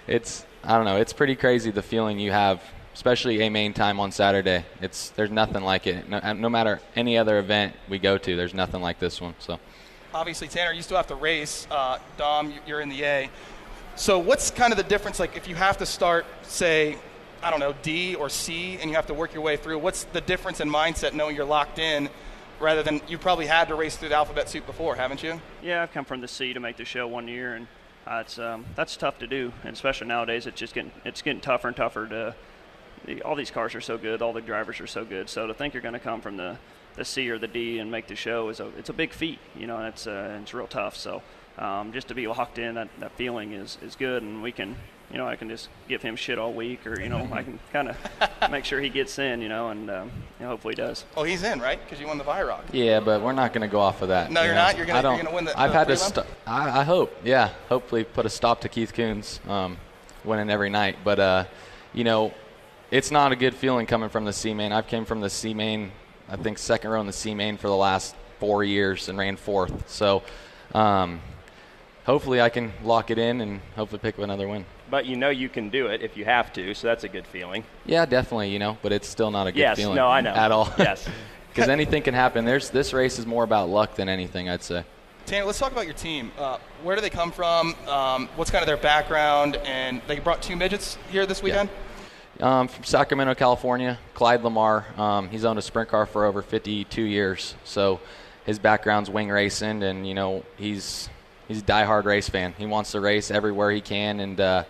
[0.08, 0.98] it's I don't know.
[0.98, 2.62] It's pretty crazy the feeling you have,
[2.94, 4.64] especially a main time on Saturday.
[4.82, 6.08] It's there's nothing like it.
[6.08, 9.36] No, no matter any other event we go to, there's nothing like this one.
[9.40, 9.60] So
[10.14, 11.68] obviously, Tanner, you still have to race.
[11.70, 13.30] Uh, Daum, you're in the A.
[13.98, 15.20] So what's kind of the difference?
[15.20, 16.98] Like if you have to start, say,
[17.42, 19.80] I don't know, D or C, and you have to work your way through.
[19.80, 22.10] What's the difference in mindset knowing you're locked in
[22.62, 25.42] rather than you probably had to race through the alphabet soup before, haven't you?
[25.62, 27.68] Yeah, I've come from the C to make the show one year, and
[28.08, 31.42] uh, it's um, that's tough to do, and especially nowadays, it's just getting it's getting
[31.42, 32.36] tougher and tougher to.
[33.26, 35.30] All these cars are so good, all the drivers are so good.
[35.30, 36.58] So to think you're going to come from the,
[36.96, 39.40] the C or the D and make the show is a it's a big feat,
[39.58, 40.96] you know, and it's uh, it's real tough.
[40.96, 41.22] So
[41.58, 44.78] um, just to be locked in, that, that feeling is, is good, and we can
[45.14, 47.60] you know, I can just give him shit all week, or you know, I can
[47.72, 50.82] kind of make sure he gets in, you know, and um, you know, hopefully he
[50.82, 51.06] does.
[51.16, 51.80] Oh, he's in, right?
[51.82, 52.64] Because you won the VROC.
[52.72, 54.32] Yeah, but we're not going to go off of that.
[54.32, 54.62] No, you are know?
[54.62, 54.76] not.
[54.78, 55.58] You're going to win the.
[55.58, 55.98] I've the had to.
[55.98, 59.78] St- I, I, hope, yeah, hopefully put a stop to Keith Kunz um,
[60.26, 60.98] winning every night.
[61.04, 61.46] But uh,
[61.94, 62.34] you know,
[62.90, 64.72] it's not a good feeling coming from the C main.
[64.72, 65.92] I've came from the C main.
[66.28, 69.38] I think second row in the C main for the last four years and ran
[69.38, 69.90] fourth.
[69.92, 70.24] So.
[70.74, 71.22] Um,
[72.06, 74.66] hopefully I can lock it in and hopefully pick up another win.
[74.90, 77.26] But you know you can do it if you have to, so that's a good
[77.26, 77.64] feeling.
[77.86, 79.96] Yeah, definitely, you know, but it's still not a good yes, feeling.
[79.96, 80.32] no, I know.
[80.32, 80.72] At all.
[80.78, 81.08] Yes.
[81.50, 82.46] Because anything can happen.
[82.46, 84.84] There's this race is more about luck than anything, I'd say.
[85.28, 86.32] Tanner, let's talk about your team.
[86.36, 87.76] Uh, where do they come from?
[87.88, 89.58] Um, what's kind of their background?
[89.58, 91.70] And they brought two midgets here this weekend.
[91.70, 92.60] Yeah.
[92.60, 94.88] Um, from Sacramento, California, Clyde Lamar.
[94.98, 98.00] Um, he's owned a sprint car for over 52 years, so
[98.46, 101.10] his background's wing racing, and you know he's
[101.48, 102.54] he's a diehard race fan.
[102.58, 104.64] He wants to race everywhere he can, and uh,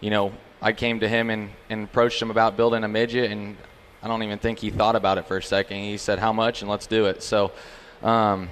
[0.00, 3.56] you know, I came to him and, and approached him about building a midget, and
[4.02, 5.78] I don't even think he thought about it for a second.
[5.78, 7.22] He said, "How much?" and let's do it.
[7.22, 7.52] So,
[8.02, 8.48] um,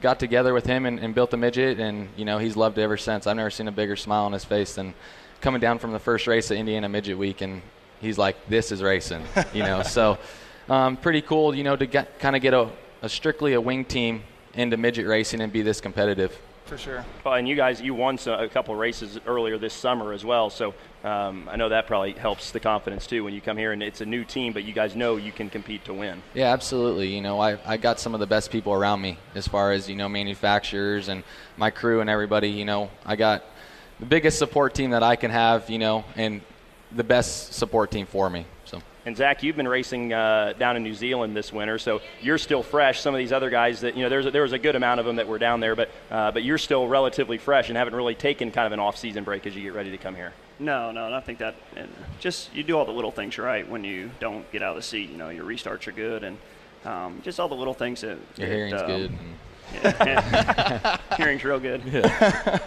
[0.00, 2.82] got together with him and, and built a midget, and you know, he's loved it
[2.82, 3.26] ever since.
[3.26, 4.94] I've never seen a bigger smile on his face than
[5.40, 7.62] coming down from the first race at Indiana Midget Week, and
[8.00, 9.82] he's like, "This is racing," you know.
[9.82, 10.18] so,
[10.68, 12.68] um, pretty cool, you know, to kind of get a,
[13.02, 14.22] a strictly a wing team
[14.54, 16.36] into midget racing and be this competitive
[16.70, 17.04] for sure.
[17.24, 20.72] Well, and you guys, you won a couple races earlier this summer as well, so
[21.02, 24.00] um, I know that probably helps the confidence too when you come here and it's
[24.00, 26.22] a new team, but you guys know you can compete to win.
[26.32, 27.12] Yeah, absolutely.
[27.12, 29.90] You know, I, I got some of the best people around me as far as
[29.90, 31.24] you know manufacturers and
[31.56, 32.50] my crew and everybody.
[32.50, 33.44] You know, I got
[33.98, 35.68] the biggest support team that I can have.
[35.68, 36.40] You know, and
[36.92, 38.46] the best support team for me.
[39.02, 39.08] So.
[39.08, 42.62] And Zach, you've been racing uh, down in New Zealand this winter, so you're still
[42.62, 43.00] fresh.
[43.00, 45.00] Some of these other guys that you know, there's a, there was a good amount
[45.00, 47.94] of them that were down there, but uh, but you're still relatively fresh and haven't
[47.94, 50.32] really taken kind of an off-season break as you get ready to come here.
[50.58, 51.54] No, no, I think that
[52.20, 54.82] just you do all the little things right when you don't get out of the
[54.82, 55.08] seat.
[55.10, 56.36] You know, your restarts are good, and
[56.84, 59.12] um, just all the little things that your that, hearing's um, good.
[59.82, 61.82] Yeah, hearing's real good.
[61.90, 62.58] Yeah.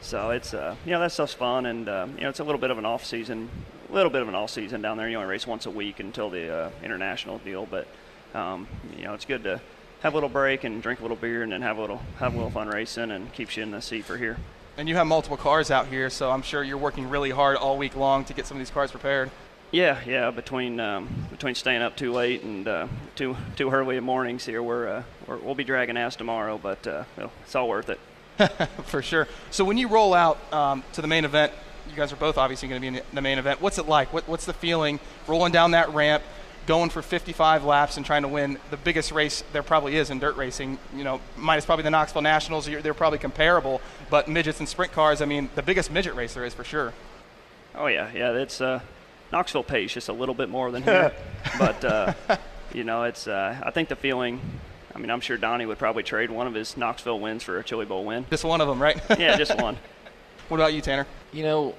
[0.00, 2.60] so it's uh, you know that stuff's fun, and uh, you know it's a little
[2.60, 3.48] bit of an off season
[3.92, 5.08] little bit of an all season down there.
[5.08, 7.86] You only race once a week until the uh, international deal, but
[8.34, 9.60] um, you know it's good to
[10.00, 12.34] have a little break and drink a little beer and then have a little have
[12.34, 14.36] a little fun racing and keeps you in the seat for here.
[14.76, 17.78] And you have multiple cars out here, so I'm sure you're working really hard all
[17.78, 19.30] week long to get some of these cars prepared.
[19.72, 20.30] Yeah, yeah.
[20.30, 24.62] Between um, between staying up too late and uh, too too early in mornings here,
[24.62, 27.04] we're, uh, we're we'll be dragging ass tomorrow, but uh,
[27.42, 27.98] it's all worth it.
[28.84, 29.26] For sure.
[29.50, 31.52] So when you roll out um, to the main event,
[31.96, 33.62] you guys are both obviously going to be in the main event.
[33.62, 34.12] What's it like?
[34.12, 36.22] What, what's the feeling rolling down that ramp,
[36.66, 40.18] going for 55 laps and trying to win the biggest race there probably is in
[40.18, 40.78] dirt racing?
[40.94, 42.66] You know, minus probably the Knoxville Nationals.
[42.66, 43.80] They're probably comparable,
[44.10, 45.22] but midgets and sprint cars.
[45.22, 46.92] I mean, the biggest midget race there is for sure.
[47.74, 48.32] Oh yeah, yeah.
[48.32, 48.80] It's uh,
[49.32, 51.14] Knoxville pays just a little bit more than here,
[51.58, 52.12] but uh,
[52.74, 53.26] you know, it's.
[53.26, 54.40] Uh, I think the feeling.
[54.94, 57.64] I mean, I'm sure Donny would probably trade one of his Knoxville wins for a
[57.64, 58.24] Chili Bowl win.
[58.30, 58.98] Just one of them, right?
[59.18, 59.76] yeah, just one.
[60.48, 61.06] What about you, Tanner?
[61.32, 61.74] You know,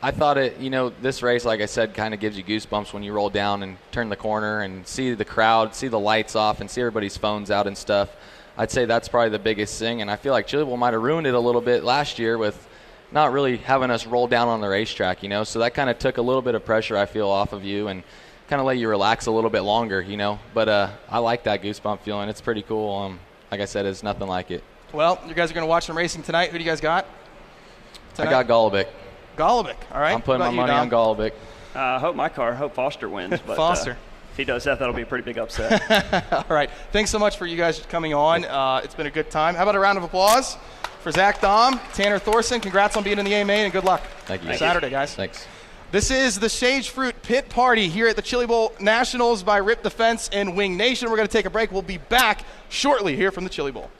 [0.00, 2.92] I thought it, you know, this race, like I said, kind of gives you goosebumps
[2.92, 6.36] when you roll down and turn the corner and see the crowd, see the lights
[6.36, 8.14] off, and see everybody's phones out and stuff.
[8.56, 11.02] I'd say that's probably the biggest thing, and I feel like Chili Bowl might have
[11.02, 12.68] ruined it a little bit last year with
[13.10, 15.42] not really having us roll down on the racetrack, you know.
[15.42, 17.88] So that kind of took a little bit of pressure I feel off of you
[17.88, 18.04] and
[18.48, 20.38] kind of let you relax a little bit longer, you know.
[20.54, 22.28] But uh, I like that goosebump feeling.
[22.28, 22.94] It's pretty cool.
[22.94, 24.62] Um, like I said, it's nothing like it.
[24.92, 26.50] Well, you guys are going to watch some racing tonight.
[26.50, 27.06] Who do you guys got?
[28.14, 28.28] Tonight?
[28.28, 28.86] I got Golobic.
[29.38, 30.12] Golobic, all right.
[30.12, 30.80] I'm putting my money Daum?
[30.80, 31.32] on Golobic.
[31.74, 33.40] Uh, I hope my car, I hope Foster wins.
[33.46, 33.92] But, Foster.
[33.92, 33.96] Uh,
[34.32, 36.32] if he does that, that'll be a pretty big upset.
[36.32, 36.70] all right.
[36.92, 38.44] Thanks so much for you guys coming on.
[38.44, 39.54] Uh, it's been a good time.
[39.54, 40.56] How about a round of applause
[41.00, 42.60] for Zach Daum, Tanner Thorson?
[42.60, 44.02] Congrats on being in the A main and good luck.
[44.26, 44.54] Thank you.
[44.56, 45.14] Saturday, guys.
[45.14, 45.46] Thanks.
[45.90, 49.82] This is the Sage Fruit Pit Party here at the Chili Bowl Nationals by Rip
[49.82, 51.08] the Fence and Wing Nation.
[51.08, 51.72] We're going to take a break.
[51.72, 53.90] We'll be back shortly here from the Chili Bowl.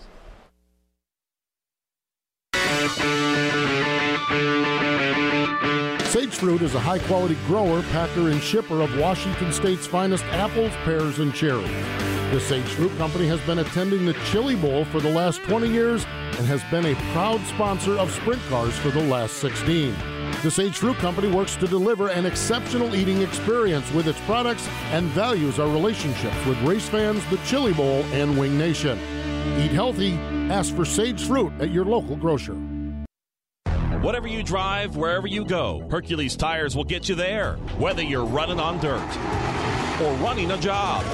[6.09, 10.73] Sage Fruit is a high quality grower, packer, and shipper of Washington State's finest apples,
[10.83, 11.69] pears, and cherries.
[12.33, 16.07] The Sage Fruit Company has been attending the Chili Bowl for the last 20 years
[16.39, 19.95] and has been a proud sponsor of sprint cars for the last 16.
[20.43, 25.09] The Sage Fruit Company works to deliver an exceptional eating experience with its products and
[25.09, 28.99] values our relationships with race fans, the Chili Bowl, and Wing Nation.
[29.61, 30.15] Eat healthy,
[30.51, 32.57] ask for Sage Fruit at your local grocer.
[34.01, 38.61] Whatever you drive, wherever you go, Hercules Tires will get you there, whether you're running
[38.61, 39.03] on dirt
[40.01, 41.05] or running a job.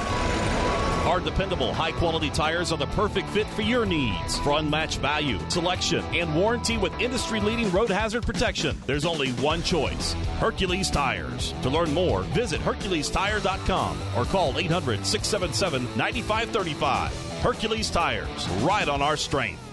[1.07, 4.37] Our dependable, high quality tires are the perfect fit for your needs.
[4.37, 9.63] For unmatched value, selection, and warranty with industry leading road hazard protection, there's only one
[9.63, 11.55] choice Hercules Tires.
[11.63, 17.11] To learn more, visit HerculesTire.com or call 800 677 9535.
[17.41, 19.64] Hercules Tires, right on our strength.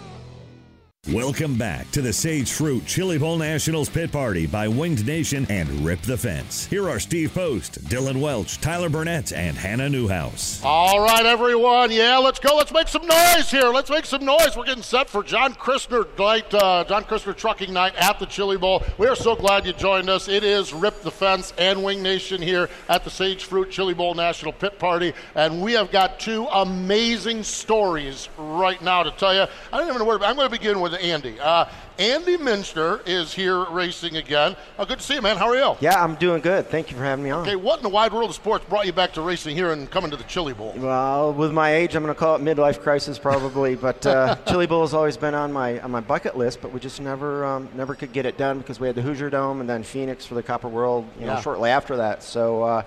[1.11, 5.69] Welcome back to the Sage Fruit Chili Bowl Nationals Pit Party by Winged Nation and
[5.85, 6.67] Rip the Fence.
[6.67, 10.62] Here are Steve Post, Dillon Welch, Tyler Burnett, and Hannah Newhouse.
[10.62, 11.91] All right, everyone.
[11.91, 12.55] Yeah, let's go.
[12.55, 13.71] Let's make some noise here.
[13.71, 14.57] Let's make some noise.
[14.57, 18.57] We're getting set for John Christner night, uh, John Christner Trucking Night at the Chili
[18.57, 18.85] Bowl.
[18.97, 20.29] We are so glad you joined us.
[20.29, 24.15] It is Rip the Fence and Winged Nation here at the Sage Fruit Chili Bowl
[24.15, 29.47] National Pit Party, and we have got two amazing stories right now to tell you.
[29.73, 30.23] I don't even know where.
[30.23, 31.39] I'm going to begin with Andy.
[31.39, 31.67] Uh,
[31.99, 34.57] Andy Michner is here racing again.
[34.79, 35.37] Oh, good to see you, man.
[35.37, 35.77] How are you?
[35.81, 36.69] Yeah, I'm doing good.
[36.69, 37.43] Thank you for having me on.
[37.43, 39.91] Okay, what in the wide world of sports brought you back to racing here and
[39.91, 40.75] coming to the Chili Bowl?
[40.77, 44.67] Well, with my age, I'm going to call it midlife crisis probably, but uh, Chili
[44.67, 47.69] Bowl has always been on my on my bucket list, but we just never um,
[47.75, 50.35] never could get it done because we had the Hoosier Dome and then Phoenix for
[50.35, 51.41] the Copper World, you know, Yeah.
[51.41, 52.23] shortly after that.
[52.23, 52.83] So, uh,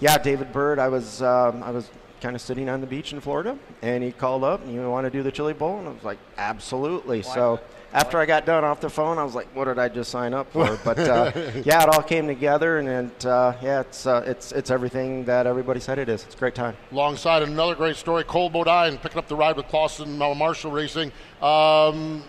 [0.00, 1.90] yeah, David Bird, I was um, I was
[2.24, 5.04] kind of sitting on the beach in Florida, and he called up, and you want
[5.04, 7.22] to do the Chili Bowl, and I was like, absolutely.
[7.22, 7.60] So.
[7.92, 10.34] After I got done off the phone, I was like, "What did I just sign
[10.34, 11.30] up for?" But uh,
[11.64, 15.46] yeah, it all came together, and it, uh, yeah, it's uh, it's it's everything that
[15.46, 16.24] everybody said it is.
[16.24, 16.76] It's a great time.
[16.90, 21.12] Alongside another great story, Cole Bodine picking up the ride with Clauson Marshall Racing.
[21.40, 22.24] Um,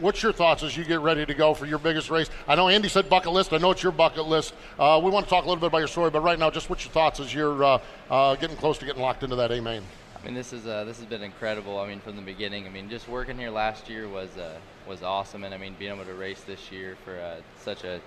[0.00, 2.30] what's your thoughts as you get ready to go for your biggest race?
[2.46, 3.52] I know Andy said bucket list.
[3.52, 4.54] I know it's your bucket list.
[4.78, 6.68] Uh, we want to talk a little bit about your story, but right now, just
[6.70, 7.78] what's your thoughts as you're uh,
[8.10, 9.82] uh, getting close to getting locked into that A main?
[10.20, 11.78] I mean, this is uh, this has been incredible.
[11.78, 12.66] I mean, from the beginning.
[12.66, 14.56] I mean, just working here last year was uh,
[14.88, 18.00] was awesome, and I mean, being able to race this year for such a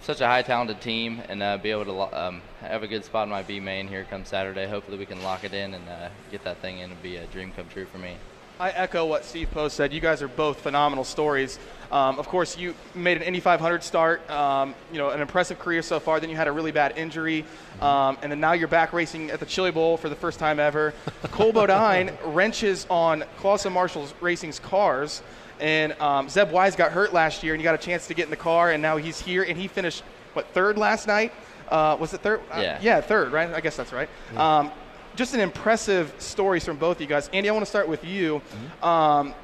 [0.00, 3.24] such a high talented team and uh, be able to um, have a good spot
[3.24, 4.66] in my B main here come Saturday.
[4.66, 7.26] Hopefully, we can lock it in and uh, get that thing in and be a
[7.26, 8.16] dream come true for me.
[8.58, 9.92] I echo what Steve Post said.
[9.92, 11.58] You guys are both phenomenal stories.
[11.92, 14.28] Um, of course, you made an Indy 500 start.
[14.30, 16.20] Um, you know, an impressive career so far.
[16.20, 17.44] Then you had a really bad injury,
[17.82, 20.58] um, and then now you're back racing at the Chili Bowl for the first time
[20.58, 20.94] ever.
[21.24, 25.22] Cole Bodine wrenches on Clauson Marshall Racing's cars,
[25.60, 28.24] and um, Zeb Wise got hurt last year, and he got a chance to get
[28.24, 31.32] in the car, and now he's here, and he finished what third last night.
[31.68, 32.40] Uh, was it third?
[32.50, 32.78] Uh, Yeah.
[32.80, 33.52] yeah, third, right?
[33.52, 34.08] I guess that's right.
[34.36, 34.70] Um,
[35.16, 37.28] just an impressive stories from both of you guys.
[37.32, 38.40] Andy, I want to start with you.
[38.82, 39.34] Um,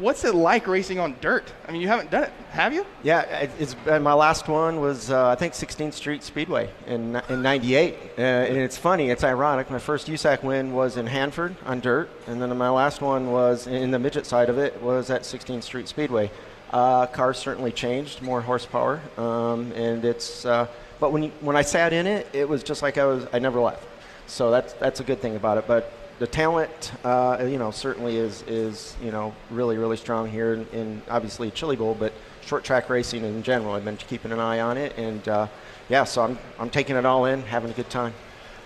[0.00, 1.52] what's it like racing on dirt?
[1.66, 2.84] I mean, you haven't done it, have you?
[3.02, 7.42] Yeah, it- it's my last one was uh, I think 16th Street Speedway in in
[7.42, 9.70] '98, uh, and it's funny, it's ironic.
[9.70, 13.66] My first USAC win was in Hanford on dirt, and then my last one was
[13.66, 16.30] in the midget side of it was at 16th Street Speedway.
[16.70, 20.44] Uh, cars certainly changed, more horsepower, um, and it's.
[20.44, 20.66] Uh,
[21.00, 23.26] but when you, when I sat in it, it was just like I was.
[23.32, 23.84] I never left.
[24.28, 25.66] So that's that's a good thing about it.
[25.66, 30.52] But the talent, uh, you know, certainly is is you know really really strong here
[30.52, 32.12] in, in obviously Chili Bowl, but
[32.44, 33.74] short track racing in general.
[33.74, 35.46] I've been keeping an eye on it, and uh,
[35.88, 38.12] yeah, so I'm I'm taking it all in, having a good time.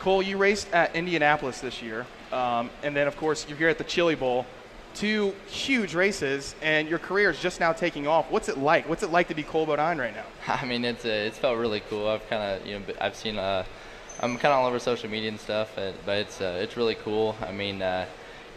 [0.01, 3.79] Cole, you raced at Indianapolis this year, um, and then of course you're here at
[3.79, 4.44] the Chili Bowl.
[4.94, 8.31] Two huge races, and your career is just now taking off.
[8.31, 8.87] What's it like?
[8.87, 10.25] What's it like to be Cole Bodine right now?
[10.48, 12.09] I mean, it's uh, it's felt really cool.
[12.09, 13.64] I've kind of you know b- I've seen uh,
[14.23, 16.95] I'm kind of all over social media and stuff, uh, but it's uh, it's really
[16.95, 17.35] cool.
[17.41, 18.07] I mean, uh,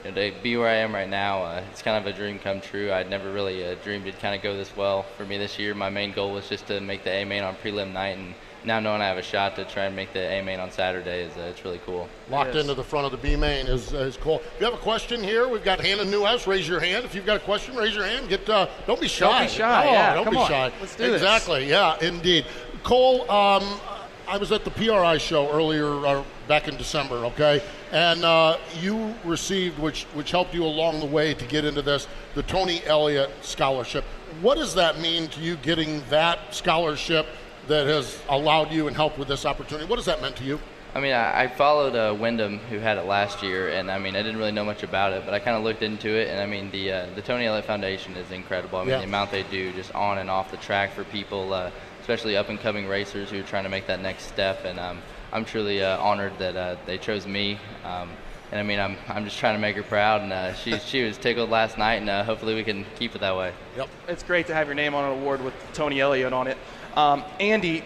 [0.03, 2.37] you know, to be where I am right now, uh, it's kind of a dream
[2.37, 2.91] come true.
[2.91, 5.73] I'd never really uh, dreamed it'd kind of go this well for me this year.
[5.73, 8.79] My main goal was just to make the A main on prelim night, and now
[8.79, 11.35] knowing I have a shot to try and make the A main on Saturday is
[11.35, 12.07] uh, it's really cool.
[12.29, 14.41] Locked into the front of the B main is, is cool.
[14.53, 16.45] If you have a question here, we've got Hannah Newhouse.
[16.45, 17.05] Raise your hand.
[17.05, 18.29] If you've got a question, raise your hand.
[18.29, 19.25] Get uh, don't be shy.
[19.39, 20.47] Don't be shy, Oh, yeah, don't come be on.
[20.47, 20.71] shy.
[20.79, 21.23] Let's do this.
[21.23, 21.67] exactly.
[21.67, 22.45] Yeah, indeed.
[22.83, 23.79] Cole, um,
[24.27, 27.15] I was at the PRI show earlier uh, back in December.
[27.25, 27.61] Okay,
[27.91, 32.07] and uh, you received, which which helped you along the way to get into this,
[32.33, 34.03] the Tony Elliott Scholarship.
[34.41, 37.27] What does that mean to you getting that scholarship
[37.67, 39.87] that has allowed you and helped with this opportunity?
[39.87, 40.59] What has that meant to you?
[40.93, 44.15] I mean, I, I followed uh, Windom, who had it last year, and I mean,
[44.15, 46.39] I didn't really know much about it, but I kind of looked into it, and
[46.39, 48.79] I mean, the uh, the Tony Elliott Foundation is incredible.
[48.79, 48.97] I mean, Yeah.
[48.99, 51.69] the amount they do just on and off the track for people, uh,
[52.05, 55.01] especially up and coming racers who are trying to make that next step, and um,
[55.33, 57.57] I'm truly uh, honored that uh, they chose me.
[57.83, 58.11] Um,
[58.51, 61.03] and I mean, I'm, I'm just trying to make her proud, and uh, she she
[61.03, 63.53] was tickled last night, and uh, hopefully we can keep it that way.
[63.75, 63.89] Yep.
[64.07, 66.59] It's great to have your name on an award with Tony Elliott on it.
[66.95, 67.83] Um, Andy,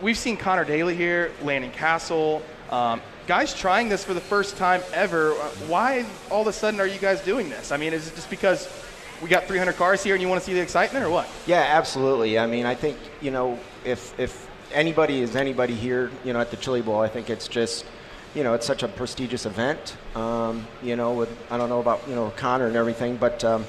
[0.00, 4.80] we've seen Connor Daly here, Landon Cassill, um, guys trying this for the first time
[4.94, 5.32] ever.
[5.68, 7.70] Why all of a sudden are you guys doing this?
[7.70, 8.66] I mean, is it just because
[9.22, 11.28] we got 300 cars here and you want to see the excitement, or what?
[11.46, 12.38] Yeah, absolutely.
[12.38, 16.50] I mean, I think you know if if anybody is anybody here, you know, at
[16.50, 17.84] the Chili Bowl, I think it's just
[18.34, 19.96] you know it's such a prestigious event.
[20.14, 23.64] Um, you know, with I don't know about you know Connor and everything, but um,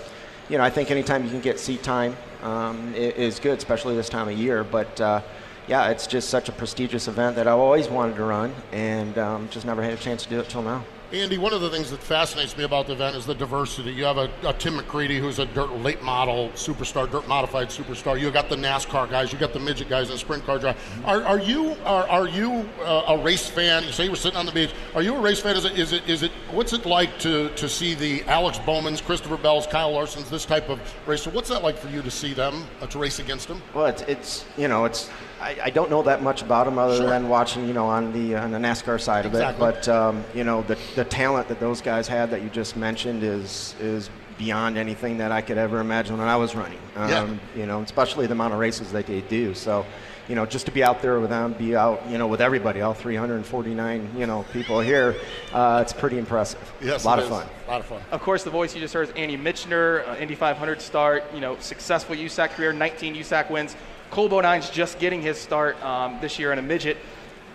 [0.50, 4.10] you know I think anytime you can get seat time um, is good, especially this
[4.10, 4.64] time of year.
[4.64, 5.22] But uh,
[5.68, 9.50] yeah, it's just such a prestigious event that I've always wanted to run, and um,
[9.50, 10.84] just never had a chance to do it till now.
[11.12, 13.92] Andy, one of the things that fascinates me about the event is the diversity.
[13.92, 18.20] You have a, a Tim McCreadie who's a dirt late model superstar, dirt modified superstar.
[18.20, 20.78] You got the NASCAR guys, you got the midget guys, and the sprint car drive.
[21.06, 23.86] Are, are you are, are you uh, a race fan?
[23.86, 24.72] You say you were sitting on the beach.
[24.94, 25.58] Are you a race fan?
[25.58, 29.02] Is it is it is it what's it like to to see the Alex Bowmans,
[29.02, 31.32] Christopher Bells, Kyle Larsons, this type of racer?
[31.32, 33.64] What's that like for you to see them uh, to race against them?
[33.74, 35.10] Well, it's, it's you know, it's
[35.42, 37.08] I, I don't know that much about them other Sure.
[37.08, 39.56] than watching, you know, on the on the NASCAR side of it.
[39.58, 43.24] But um, you know, the the talent that those guys had that you just mentioned
[43.24, 46.80] is is beyond anything that I could ever imagine when I was running.
[46.96, 47.28] Um, Yeah.
[47.56, 49.54] You know, especially the amount of races that they do.
[49.54, 49.86] So.
[50.28, 52.82] You know, just to be out there with them, be out, you know, with everybody,
[52.82, 55.16] all 349, you know, people here,
[55.54, 56.72] uh, it's pretty impressive.
[56.82, 57.32] Yes, a lot of is.
[57.32, 57.48] fun.
[57.68, 58.00] A lot of fun.
[58.12, 61.40] Of course, the voice you just heard is Andy Michner, uh, Indy 500 start, you
[61.40, 63.76] know, successful USAC career, 19 USAC wins.
[64.12, 66.98] Cole Bodine's just getting his start um, this year in a midget.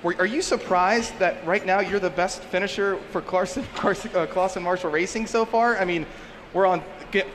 [0.04, 4.90] Are you surprised that right now you're the best finisher for Clauson, Clauson, uh, Marshall
[4.90, 5.78] Racing so far?
[5.78, 6.06] I mean,
[6.52, 6.82] we're on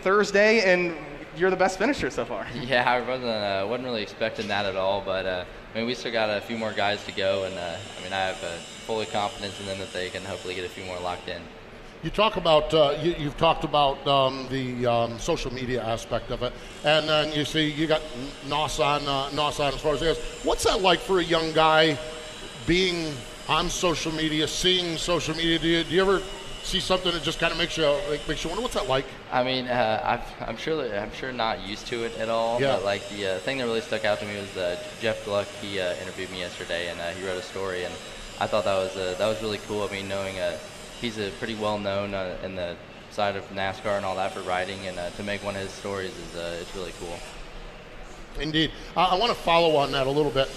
[0.02, 0.96] Thursday and
[1.36, 2.46] you're the best finisher so far.
[2.56, 5.96] Yeah, I wasn't uh, wasn't really expecting that at all, but uh, I mean, we
[5.96, 8.58] still got a few more guys to go, and uh, I mean, I have uh,
[8.86, 11.42] fully confidence in them that they can hopefully get a few more locked in.
[12.02, 16.44] You talk about uh, you, you've talked about um, the um, social media aspect of
[16.44, 16.54] it,
[16.86, 18.02] and then you see you got
[18.48, 20.18] Nos on uh, Nos on as far as it goes.
[20.44, 21.98] What's that like for a young guy
[22.66, 23.14] being
[23.50, 25.60] on social media, seeing social media?
[25.60, 26.22] Do you, do you ever
[26.64, 29.06] see something that just kind of makes you like, makes you wonder what's that like?
[29.30, 32.62] I mean, uh, I've, I'm sure I'm sure not used to it at all.
[32.62, 32.78] Yeah.
[32.78, 35.48] But like the uh, thing that really stuck out to me was uh, Jeff Gluck.
[35.62, 37.94] He uh, interviewed me yesterday, and uh, he wrote a story, and
[38.40, 39.84] I thought that was uh, that was really cool.
[39.84, 40.58] I mean, knowing uh,
[41.00, 42.76] he's a pretty well known uh, in the
[43.12, 45.72] side of NASCAR and all that for writing, and uh, to make one of his
[45.72, 47.18] stories is uh, it's really cool.
[48.40, 48.72] Indeed.
[48.96, 50.50] Uh, I want to follow on that a little bit.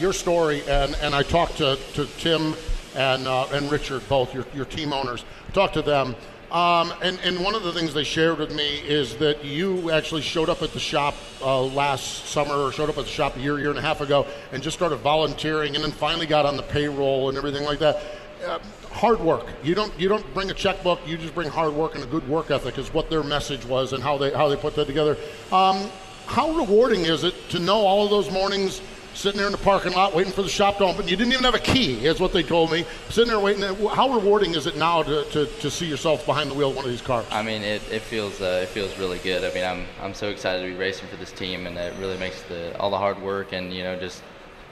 [0.00, 2.54] Your story, and, and I talked to, to Tim
[2.94, 6.14] and, uh, and Richard, both your, your team owners, talked to them.
[6.50, 10.20] Um, and, and one of the things they shared with me is that you actually
[10.20, 13.40] showed up at the shop uh, last summer, or showed up at the shop a
[13.40, 16.56] year, year and a half ago, and just started volunteering, and then finally got on
[16.56, 18.02] the payroll and everything like that.
[18.46, 18.58] Uh,
[18.92, 19.46] hard work.
[19.62, 21.00] You don't you don't bring a checkbook.
[21.06, 22.78] You just bring hard work and a good work ethic.
[22.78, 25.16] Is what their message was and how they how they put that together.
[25.50, 25.90] Um,
[26.26, 28.80] how rewarding is it to know all of those mornings?
[29.14, 31.06] Sitting there in the parking lot waiting for the shop to open.
[31.06, 32.86] You didn't even have a key, is what they told me.
[33.10, 33.62] Sitting there waiting.
[33.88, 36.86] How rewarding is it now to, to, to see yourself behind the wheel of one
[36.86, 37.26] of these cars?
[37.30, 39.44] I mean, it, it feels uh, it feels really good.
[39.44, 42.16] I mean, I'm I'm so excited to be racing for this team, and it really
[42.16, 44.22] makes the all the hard work and you know just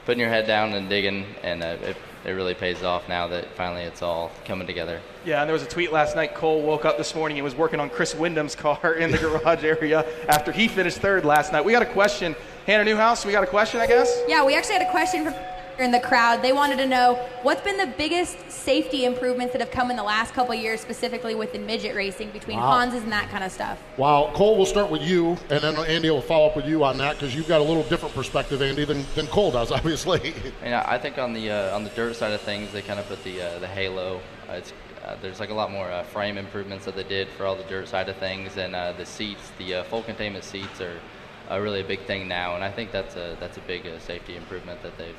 [0.05, 3.49] putting your head down and digging, and uh, it, it really pays off now that
[3.55, 4.99] finally it's all coming together.
[5.25, 6.35] Yeah, and there was a tweet last night.
[6.35, 9.63] Cole woke up this morning and was working on Chris Windom's car in the garage
[9.63, 11.65] area after he finished third last night.
[11.65, 12.35] We got a question.
[12.67, 14.21] Hannah Newhouse, we got a question, I guess?
[14.27, 15.33] Yeah, we actually had a question from
[15.81, 16.41] in the crowd.
[16.41, 20.03] They wanted to know what's been the biggest safety improvements that have come in the
[20.03, 22.79] last couple years, specifically within midget racing between Wow.
[22.79, 23.81] Hans's and that kind of stuff.
[23.97, 26.97] Wow, Cole, we'll start with you, and then Andy will follow up with you on
[26.99, 30.33] that because you've got a little different perspective, Andy, than, than Cole does, obviously.
[30.63, 32.99] And I I think on the uh, on the dirt side of things, they kind
[32.99, 34.21] of put the uh, the halo.
[34.49, 34.73] Uh, it's
[35.05, 37.63] uh, there's like a lot more uh, frame improvements that they did for all the
[37.63, 40.99] dirt side of things, and uh, the seats, the uh, full containment seats are
[41.49, 43.97] uh, really a big thing now, and I think that's a that's a big uh,
[43.99, 45.15] safety improvement that they've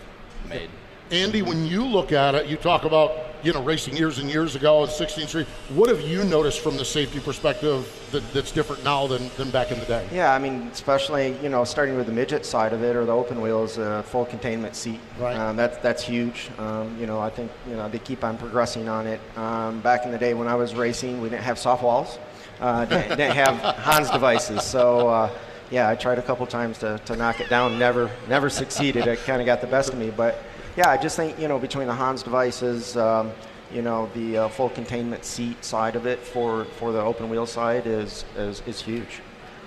[0.49, 0.70] made.
[1.11, 3.12] Andy, when you look at it, you talk about
[3.43, 5.47] you know racing years and years ago at 16th Street.
[5.74, 9.72] What have you noticed from the safety perspective that, that's different now than, than back
[9.72, 10.09] in the day?
[10.11, 13.12] Yeah, I mean, especially you know, starting with the midget side of it or the
[13.12, 15.01] open wheels, uh, full containment seat.
[15.18, 15.36] Right.
[15.36, 16.51] Um, that's that's huge.
[16.59, 19.20] Um, you know, I think you know they keep on progressing on it.
[19.36, 22.18] Um, back in the day when I was racing, we didn't have soft walls,
[22.61, 24.62] uh, didn't, didn't have Hans devices.
[24.62, 25.30] So uh,
[25.73, 27.79] yeah, I tried a couple times to, to knock it down.
[27.79, 29.07] Never never succeeded.
[29.07, 30.11] It kind of got the best of me.
[30.11, 30.39] But
[30.77, 32.97] yeah, I just think you know between the Hans devices.
[32.97, 33.33] Um,
[33.73, 37.47] you know the uh, full containment seat side of it for, for the open wheel
[37.47, 39.23] side is, is, is huge.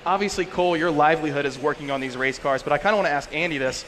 [0.06, 3.08] Obviously, Cole, your livelihood is working on these race cars, but I kind of want
[3.08, 3.84] to ask Andy this.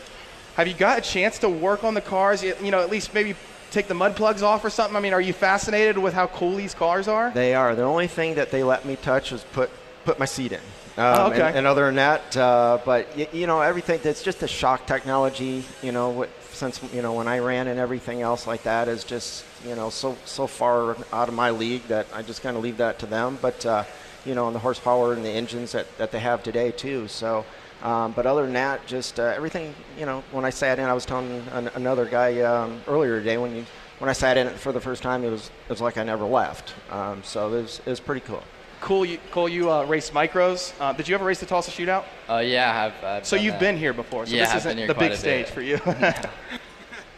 [0.56, 2.42] Have you got a chance to work on the cars?
[2.42, 3.36] You know, at least maybe
[3.70, 4.96] take the mud plugs off or something?
[4.96, 7.30] I mean, are you fascinated with how cool these cars are?
[7.30, 7.76] They are.
[7.76, 9.70] The only thing that they let me touch was put
[10.04, 10.62] put my seat in.
[10.98, 11.42] Um, Oh, okay.
[11.50, 14.88] and, and other than that, uh, but y- you know everything that's just the shock
[14.88, 15.64] technology.
[15.84, 19.04] You know, what, since you know when I ran and everything else like that is
[19.04, 22.64] just you know so so far out of my league that I just kind of
[22.64, 23.38] leave that to them.
[23.42, 23.84] But uh,
[24.26, 27.08] you know, and the horsepower and the engines that, that they have today too.
[27.08, 27.46] So.
[27.84, 29.76] Um, but other than that, just uh, everything.
[30.00, 33.38] You know, when I sat in, I was telling an, another guy um, earlier today
[33.38, 33.66] when you
[34.00, 36.04] when I sat in it for the first time, it was it was like I
[36.04, 36.74] never left.
[36.90, 38.42] Um, so it was, it was pretty cool.
[38.80, 40.74] Cool, you, Cole, you uh, raced micros.
[40.80, 42.06] Uh, did you ever race the Tulsa Shootout?
[42.30, 43.04] Uh, yeah, I've.
[43.04, 43.60] I've So you've that.
[43.60, 45.80] been here before, so yeah, this I've isn't been here the big stage for you.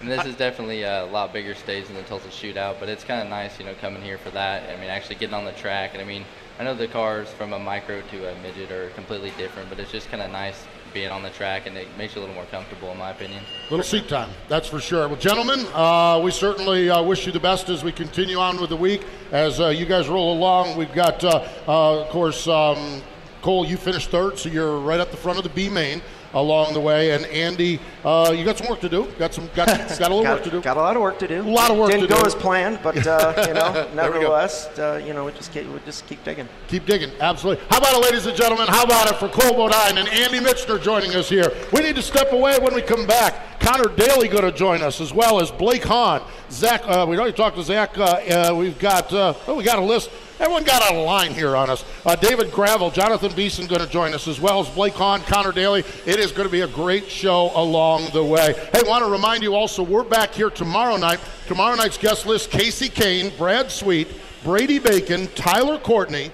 [0.02, 3.22] And this is definitely a lot bigger stage than the Tulsa Shootout, but it's kind
[3.22, 4.64] of nice, you know, coming here for that.
[4.70, 6.24] I mean, actually getting on the track, and I mean,
[6.58, 9.92] I know the cars from a micro to a midget are completely different, but it's
[9.92, 12.46] just kind of nice being on the track, and it makes you a little more
[12.46, 13.44] comfortable, in my opinion.
[13.70, 15.08] Little seat time, that's for sure.
[15.08, 18.70] Well, gentlemen, uh, we certainly uh, wish you the best as we continue on with
[18.70, 19.06] the week.
[19.32, 23.02] As uh, you guys roll along, we've got, uh, uh, of course, um,
[23.42, 26.02] Cole, you finished third, so you're right at the front of the B main
[26.34, 27.12] along the way.
[27.12, 29.06] And Andy, uh, you got some work to do.
[29.18, 29.68] Got some, got,
[30.00, 30.62] got a little got, work to do.
[30.62, 31.42] Got a lot of work to do.
[31.42, 32.26] A lot of work Didn't go do.
[32.26, 33.96] as planned, but uh, you know, There we go.
[33.96, 36.48] nevertheless, uh, you know, we just keep, we just keep digging.
[36.68, 37.64] Keep digging, absolutely.
[37.70, 38.68] How about it, ladies and gentlemen?
[38.68, 41.52] How about it for Cole Bodine and Andy Michner joining us here?
[41.74, 43.60] We need to step away when we come back.
[43.60, 46.22] Connor Daly going to join us as well as Blake Hahn.
[46.50, 47.98] Zach, uh, we already talked to Zach.
[47.98, 50.10] Uh, uh, we've got, uh, oh, we got a list.
[50.40, 51.84] Everyone got on a line here on us.
[52.06, 55.52] Uh, David Gravel, Jonathan Beason going to join us as well as Blake Hahn, Connor
[55.52, 55.84] Daly.
[56.06, 58.54] It is going to be a great show along the way.
[58.74, 61.20] Hey, want to remind you also, we're back here tomorrow night.
[61.48, 64.08] Tomorrow night's guest list Kasey Kahne, Brad Sweet,
[64.42, 66.32] Brady Bacon, Tyler Courtney.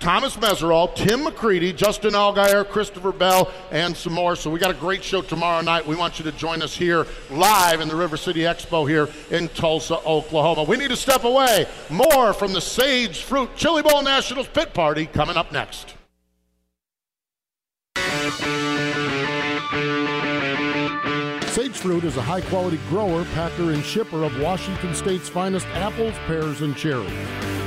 [0.00, 4.36] Thomas Meseraull, Tim McCreadie, Justin Allgaier, Christopher Bell, and some more.
[4.36, 5.86] So we got a great show tomorrow night.
[5.86, 9.48] We want you to join us here live in the River City Expo here in
[9.48, 10.64] Tulsa, Oklahoma.
[10.64, 11.66] We need to step away.
[11.90, 15.94] More from the Sage Fruit Chili Bowl Nationals Pit Party coming up next.
[21.78, 26.14] Sage Fruit is a high quality grower, packer, and shipper of Washington State's finest apples,
[26.26, 27.08] pears, and cherries.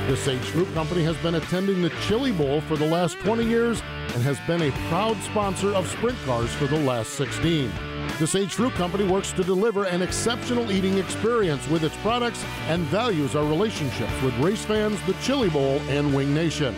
[0.06, 3.80] The Sage Fruit Company has been attending the Chili Bowl for the last 20 years
[4.12, 7.72] and has been a proud sponsor of sprint cars for the last 16.
[8.18, 12.82] The Sage Fruit Company works to deliver an exceptional eating experience with its products and
[12.88, 16.74] values our relationships with race fans, the Chili Bowl, and Wing Nation.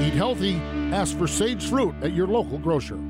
[0.00, 0.54] Eat healthy,
[0.94, 3.00] ask for Sage Fruit at your local grocer.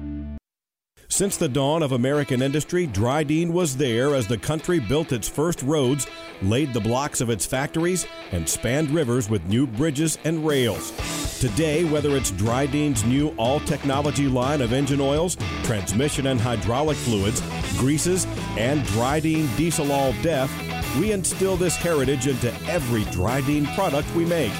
[1.10, 5.62] Since the dawn of American industry, Drydene was there as the country built its first
[5.62, 6.06] roads,
[6.42, 10.92] laid the blocks of its factories, and spanned rivers with new bridges and rails.
[11.40, 17.40] Today, whether it's Drydene's new all technology line of engine oils, transmission and hydraulic fluids,
[17.78, 18.26] greases,
[18.58, 20.52] and Drydene Diesel All Def,
[20.98, 24.52] we instill this heritage into every Drydene product we make.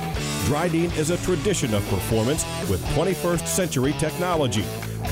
[0.46, 4.62] Drydene is a tradition of performance with 21st century technology.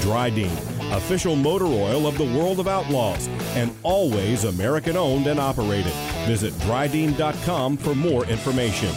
[0.01, 5.93] Drydene, official motor oil of the world of outlaws, and always American owned and operated.
[6.27, 8.95] Visit Drydene.com for more information.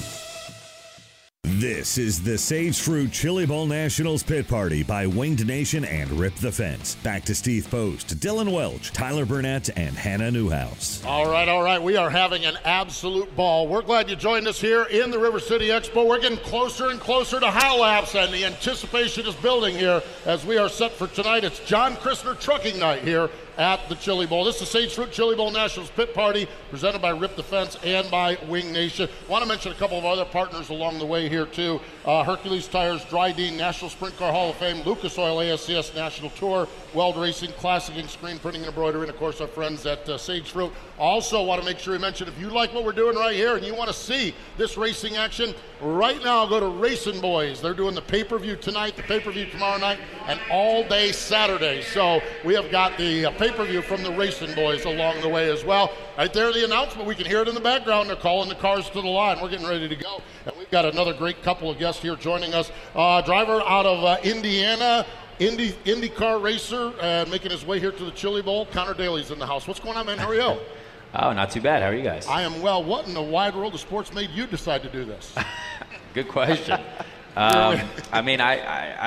[1.57, 6.35] This is the Sage Fruit Chili Bowl Nationals Pit Party by Winged Nation and Rip
[6.35, 6.93] the Fence.
[6.97, 11.03] Back to Steve Post, Dylan Welch, Tyler Burnett, and Hannah Newhouse.
[11.03, 11.81] All right, all right.
[11.81, 13.67] We are having an absolute ball.
[13.67, 16.07] We're glad you joined us here in the River City Expo.
[16.07, 20.45] We're getting closer and closer to High Laps, and the anticipation is building here as
[20.45, 21.43] we are set for tonight.
[21.43, 23.27] It's John Christner Trucking Night here
[23.59, 24.45] at the Chili Bowl.
[24.45, 28.09] This is Sage Fruit Chili Bowl Nationals Pit Party presented by Rip the Fence and
[28.09, 29.09] by Wing Nation.
[29.27, 31.81] Want to mention a couple of other partners along the way here too.
[32.05, 36.69] Uh, Hercules Tires, Drydene, National Sprint Car Hall of Fame, Lucas Oil ASCS National Tour,
[36.93, 40.17] Weld Racing, Classic Ink Screen Printing and Embroidery, and of course our friends at uh,
[40.17, 40.71] Sage Fruit.
[40.97, 43.57] Also want to make sure we mention if you like what we're doing right here
[43.57, 47.61] and you want to see this racing action, right now go to Racing Boys.
[47.61, 51.81] They're doing the pay-per-view tonight, the pay-per-view tomorrow night, and all day Saturday.
[51.81, 55.65] So we have got the uh, pay-per-view from the Racing Boys along the way as
[55.65, 55.91] well.
[56.17, 57.07] Right there, the announcement.
[57.07, 58.09] We can hear it in the background.
[58.09, 59.41] They're calling the cars to the line.
[59.41, 62.53] We're getting ready to go, and we've got another great couple of guests here joining
[62.53, 62.71] us.
[62.93, 65.05] Uh, driver out of uh, Indiana.
[65.39, 68.65] Indy IndyCar racer and making his way here to the Chili Bowl.
[68.67, 69.67] Connor Daly's in the house.
[69.67, 70.17] What's going on, man?
[70.17, 70.59] How are you?
[71.11, 71.81] Oh, not too bad.
[71.81, 72.27] How are you guys?
[72.27, 72.83] I am well.
[72.83, 75.33] What in the wide world of sports made you decide to do this?
[76.13, 76.79] Good question.
[77.39, 77.79] um,
[78.11, 78.59] I mean, I,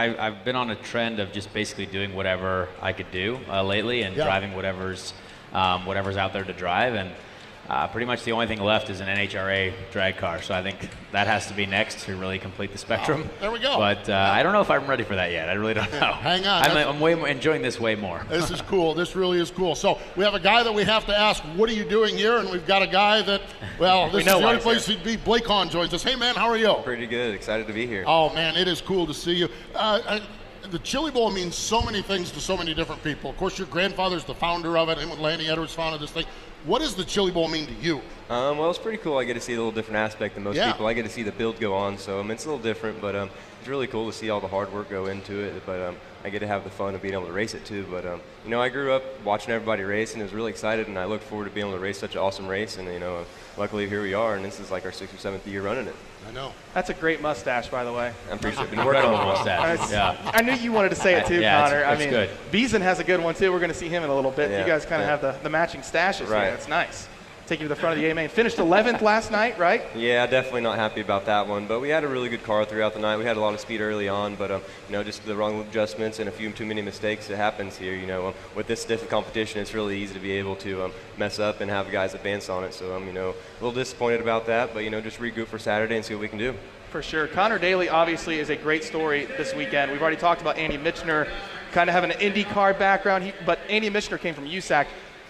[0.06, 3.62] I, I've been on a trend of just basically doing whatever I could do uh,
[3.62, 4.24] lately and Yeah.
[4.24, 5.12] driving whatever's,
[5.52, 6.94] um, whatever's out there to drive.
[6.94, 7.10] And
[7.68, 10.42] uh, pretty much the only thing left is an NHRA drag car.
[10.42, 13.28] So I think that has to be next to really complete the spectrum.
[13.40, 13.78] there we go.
[13.78, 15.48] But uh, I don't know if I'm ready for that yet.
[15.48, 16.12] I really don't know.
[16.12, 16.64] Hang on.
[16.64, 18.26] I'm, I'm way more, enjoying this way more.
[18.28, 18.94] This is cool.
[18.94, 19.74] This really is cool.
[19.74, 22.38] So we have a guy that we have to ask, what are you doing here?
[22.38, 23.42] And we've got a guy that,
[23.78, 25.16] well, We this is the why only place he'd be.
[25.16, 26.02] Blake Hahn joins us.
[26.02, 26.74] Hey, man, how are you?
[26.82, 27.34] Pretty good.
[27.34, 28.04] Excited to be here.
[28.06, 29.48] Oh, man, it is cool to see you.
[29.74, 30.20] Uh, uh,
[30.70, 33.30] the Chili Bowl means so many things to so many different people.
[33.30, 36.24] Of course, your grandfather's the founder of it, and Lanny Edwards founded this thing.
[36.64, 37.96] What does the Chili Bowl mean to you?
[38.30, 39.18] Um, well, it's pretty cool.
[39.18, 40.70] I get to see a little different aspect than most Yeah.
[40.70, 40.86] people.
[40.86, 43.16] I get to see the build go on, so um, it's a little different, but
[43.16, 45.60] um, it's really cool to see all the hard work go into it.
[45.66, 47.84] But um, I get to have the fun of being able to race it too.
[47.90, 50.86] But um, you know, I grew up watching everybody race, and it was really excited,
[50.86, 52.78] and I look forward to being able to race such an awesome race.
[52.78, 53.24] And you know, uh,
[53.56, 55.96] luckily here we are, and this is like our sixth or seventh year running it.
[56.28, 56.52] I know.
[56.74, 58.12] That's a great mustache, by the way.
[58.30, 58.70] I appreciate it.
[58.76, 59.44] Been working on it.
[59.44, 60.16] That's- Yeah.
[60.32, 61.84] I knew you wanted to say it too, Yeah, it's- Connor.
[61.84, 62.30] I it's mean, good.
[62.50, 63.52] Beason has a good one too.
[63.52, 64.50] We're going to see him in a little bit.
[64.50, 65.10] Yeah, You guys kind of yeah.
[65.10, 66.42] have the, the matching stashes Right.
[66.44, 66.50] here.
[66.52, 67.08] That's nice.
[67.46, 68.28] Take you to the front of the A main.
[68.28, 69.82] Finished 11th last night, right?
[69.96, 71.66] Yeah, definitely not happy about that one.
[71.66, 73.16] But we had a really good car throughout the night.
[73.16, 75.60] We had a lot of speed early on, but um, you know, just the wrong
[75.60, 77.28] adjustments and a few too many mistakes.
[77.30, 77.96] It happens here.
[77.96, 80.92] You know, um, with this stiff competition, it's really easy to be able to um,
[81.18, 82.74] mess up and have guys advance on it.
[82.74, 84.72] So I'm, you know, a little disappointed about that.
[84.72, 86.54] But you know, just regroup for Saturday and see what we can do.
[86.90, 87.26] For sure.
[87.26, 89.90] Connor Daly obviously is a great story this weekend.
[89.90, 91.26] We've already talked about Andy Michner
[91.72, 94.86] kind of having an IndyCar background, he, but Andy Michner came from USAC.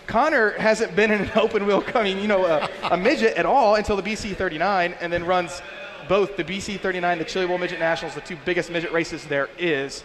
[0.07, 3.47] Connor hasn't been in an open wheel, I mean, you know, a, a midget at
[3.47, 5.63] all until the BC 39, and then runs
[6.09, 9.49] both the BC 39, the Chili Bowl Midget Nationals, the two biggest midget races there
[9.59, 10.05] is.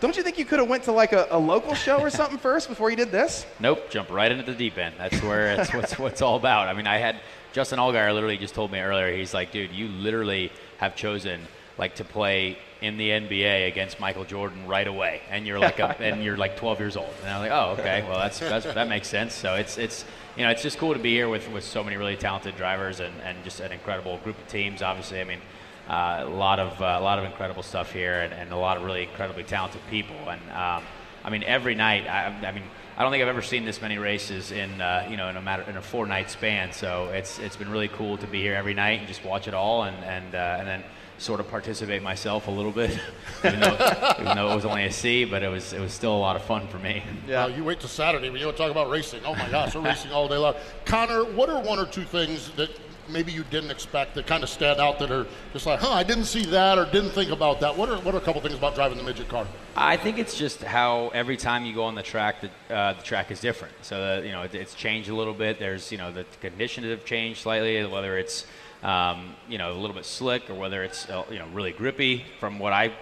[0.00, 2.38] Don't you think you could have went to like a, a local show or something
[2.38, 3.44] first before you did this?
[3.60, 4.94] Nope, jump right into the deep end.
[4.96, 6.68] That's where it's what's what's all about.
[6.68, 7.20] I mean, I had
[7.52, 9.16] Justin Allgaier literally just told me earlier.
[9.16, 11.40] He's like, dude, you literally have chosen
[11.78, 15.96] like to play in the NBA against Michael Jordan right away, and you're like a,
[16.00, 17.12] and you're like 12 years old.
[17.22, 19.34] And I'm like, oh, okay, well that's, that's that makes sense.
[19.34, 20.04] So it's it's
[20.36, 23.00] you know it's just cool to be here with with so many really talented drivers
[23.00, 24.82] and and just an incredible group of teams.
[24.82, 25.40] Obviously, I mean.
[25.88, 28.76] Uh, a lot of uh, a lot of incredible stuff here, and, and a lot
[28.76, 30.16] of really incredibly talented people.
[30.28, 30.84] And um,
[31.24, 32.06] I mean, every night.
[32.06, 32.64] I, I mean,
[32.98, 35.40] I don't think I've ever seen this many races in uh, you know in a
[35.40, 36.72] matter in a four night span.
[36.72, 39.54] So it's it's been really cool to be here every night and just watch it
[39.54, 40.84] all, and and uh, and then
[41.18, 42.98] sort of participate myself a little bit,
[43.44, 46.16] even though even though it was only a C, but it was it was still
[46.16, 47.02] a lot of fun for me.
[47.26, 47.46] Yeah.
[47.48, 49.20] you wait till Saturday when you want to talk about racing.
[49.24, 50.54] Oh my gosh, we're racing all day long.
[50.84, 52.70] Connor, what are one or two things that
[53.10, 56.02] maybe you didn't expect that kind of stand out that are just like, huh, I
[56.02, 57.76] didn't see that or didn't think about that?
[57.76, 59.46] What are what are a couple things about driving the midget car?
[59.76, 63.02] I think it's just how every time you go on the track, the, uh, the
[63.02, 63.74] track is different.
[63.82, 65.58] So that you know, it, it's changed a little bit.
[65.58, 67.84] There's you know the conditions have changed slightly.
[67.84, 68.46] Whether it's
[68.82, 72.24] um, you know a little bit slick or whether it's uh, you know really grippy,
[72.40, 72.92] from what I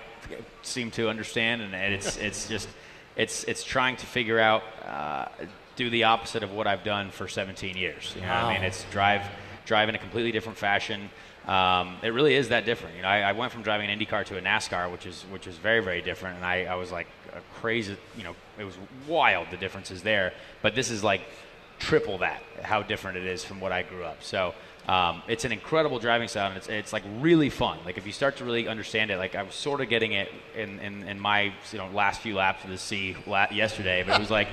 [0.63, 2.69] seem to understand, and it's it's just
[3.17, 5.27] it's it's trying to figure out uh,
[5.77, 8.13] do the opposite of what I've done for 17 years.
[8.15, 9.23] You know, what I mean, it's drive
[9.65, 11.11] drive in a completely different fashion.
[11.47, 12.97] Um, it really is that different.
[12.97, 15.47] You know, I, I went from driving an IndyCar to a NASCAR, which is which
[15.47, 17.07] is very very different, and I, I was like
[17.55, 17.97] crazy.
[18.17, 20.33] You know, it was wild the differences there.
[20.63, 21.23] But this is like
[21.79, 24.23] triple that how different it is from what I grew up.
[24.23, 24.55] So
[24.87, 27.79] um, it's an incredible driving style, and it's, it's like really fun.
[27.85, 30.31] Like if you start to really understand it, like I was sort of getting it
[30.55, 34.17] in, in, in my you know last few laps of the C la- yesterday, but
[34.17, 34.47] it was like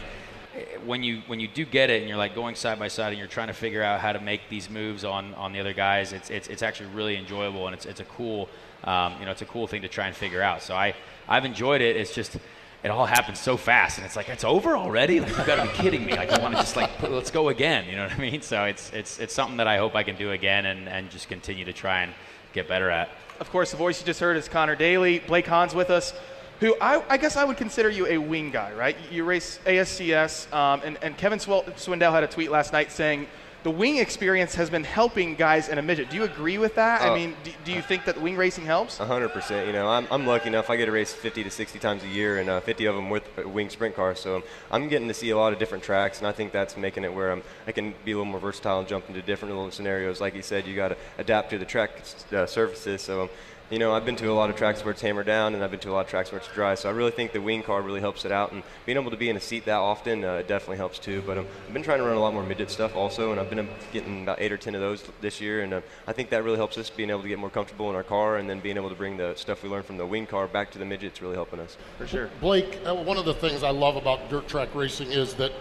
[0.55, 3.09] eh, when you when you do get it and you're like going side by side
[3.09, 5.73] and you're trying to figure out how to make these moves on, on the other
[5.73, 8.49] guys, it's, it's it's actually really enjoyable and it's it's a cool
[8.85, 10.63] um, you know it's a cool thing to try and figure out.
[10.63, 10.95] So I
[11.27, 11.95] I've enjoyed it.
[11.95, 12.37] It's just
[12.83, 15.71] it all happens so fast and it's like it's over already like you've got to
[15.71, 18.11] be kidding me like i want to just like let's go again you know what
[18.11, 20.89] i mean so it's it's it's something that i hope i can do again and
[20.89, 22.13] and just continue to try and
[22.53, 23.09] get better at
[23.39, 25.19] Of course, the voice you just heard is Connor Daly.
[25.19, 26.13] Blake Hahn's with us,
[26.59, 28.95] who I, I guess I would consider you a wing guy, right?
[29.11, 33.27] You race ASCS, um, and, and Kevin Swindell had a tweet last night saying
[33.63, 36.09] the wing experience has been helping guys in a midget.
[36.09, 37.01] Do you agree with that?
[37.01, 37.15] I Oh.
[37.15, 38.97] mean, do, do you think that wing racing helps?
[38.97, 39.67] Hundred percent.
[39.67, 40.69] You know, I'm, I'm lucky enough.
[40.69, 43.09] I get to race 50 to 60 times a year, and uh, 50 of them
[43.09, 44.19] with a wing sprint cars.
[44.19, 46.75] So um, I'm getting to see a lot of different tracks, and I think that's
[46.75, 49.53] making it where I'm, I can be a little more versatile and jump into different
[49.55, 50.19] little scenarios.
[50.19, 51.91] Like you said, you got to adapt to the track
[52.33, 53.01] uh, surfaces.
[53.01, 53.23] So.
[53.23, 53.29] Um,
[53.73, 55.71] you know, I've been to a lot of tracks where it's hammered down, and I've
[55.71, 56.75] been to a lot of tracks where it's dry.
[56.75, 59.17] So I really think the wing car really helps it out, and being able to
[59.17, 61.23] be in a seat that often uh, definitely helps too.
[61.25, 63.49] But um, I've been trying to run a lot more midget stuff also, and I've
[63.49, 66.29] been um, getting about eight or ten of those this year, and uh, I think
[66.29, 68.59] that really helps us being able to get more comfortable in our car, and then
[68.59, 70.85] being able to bring the stuff we learned from the wing car back to the
[70.85, 71.75] midget's really helping us.
[71.97, 72.29] For sure.
[72.41, 75.51] Blake, uh, one of the things I love about dirt track racing is that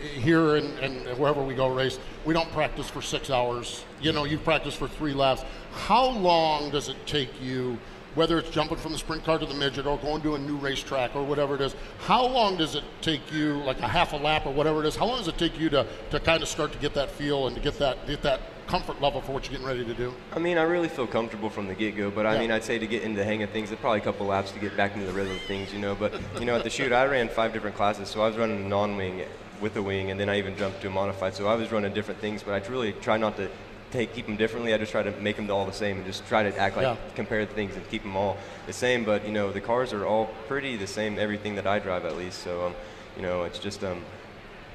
[0.00, 3.84] here and, and wherever we go race, we don't practice for six hours.
[4.00, 5.44] You know, you practice for three laps.
[5.72, 7.78] How long does it take you,
[8.14, 10.56] whether it's jumping from the sprint car to the midget or going to a new
[10.56, 14.16] racetrack or whatever it is, how long does it take you, like a half a
[14.16, 16.48] lap or whatever it is, how long does it take you to, to kind of
[16.48, 19.44] start to get that feel and to get that, get that comfort level for what
[19.44, 20.12] you're getting ready to do?
[20.34, 22.40] I mean, I really feel comfortable from the get-go, but I Yeah.
[22.40, 24.50] mean, I'd say to get into the hang of things, it's probably a couple laps
[24.52, 25.94] to get back into the rhythm of things, you know.
[25.94, 28.68] But you know, at the shoot, I ran five different classes, so I was running
[28.68, 29.22] non-wing
[29.60, 31.34] with a wing, and then I even jumped to a modified.
[31.34, 33.48] So I was running different things, but I really try not to
[33.90, 34.74] take keep them differently.
[34.74, 36.84] I just try to make them all the same and just try to act like
[36.84, 36.96] Yeah.
[37.14, 38.36] compare the things and keep them all
[38.66, 39.04] the same.
[39.04, 42.16] But you know, the cars are all pretty the same, everything that I drive at
[42.16, 42.42] least.
[42.42, 42.74] So um,
[43.16, 44.02] you know, it's just um,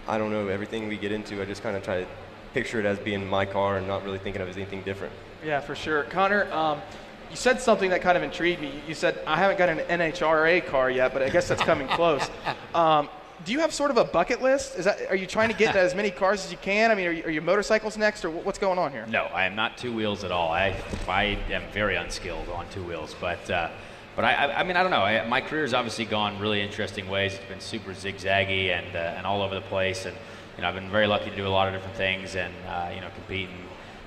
[0.08, 1.42] I don't know everything we get into.
[1.42, 2.08] I just kind of try to
[2.54, 5.14] picture it as being my car and not really thinking of it as anything different.
[5.46, 6.04] Yeah, for sure.
[6.04, 6.82] Connor, um,
[7.30, 8.72] you said something that kind of intrigued me.
[8.88, 12.30] You said, I haven't got an NHRA car yet, but I guess that's coming close.
[12.76, 13.10] Um,
[13.46, 14.76] do you have sort of a bucket list?
[14.78, 16.92] Is that, are you trying to get as many cars as you can?
[16.92, 19.06] I mean, are, you, are your motorcycles next, or what's going on here?
[19.08, 20.52] No, I am not two wheels at all.
[20.52, 20.76] I
[21.08, 23.70] I am very unskilled on two wheels, but uh,
[24.16, 25.02] but I, I I mean I don't know.
[25.02, 27.34] I, my career's obviously gone really interesting ways.
[27.34, 30.16] It's been super zigzaggy and uh, and all over the place, and
[30.56, 32.92] you know I've been very lucky to do a lot of different things and uh,
[32.94, 33.56] you know compete in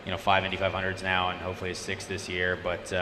[0.04, 2.92] you know five Indy 500s now and hopefully a six this year, but.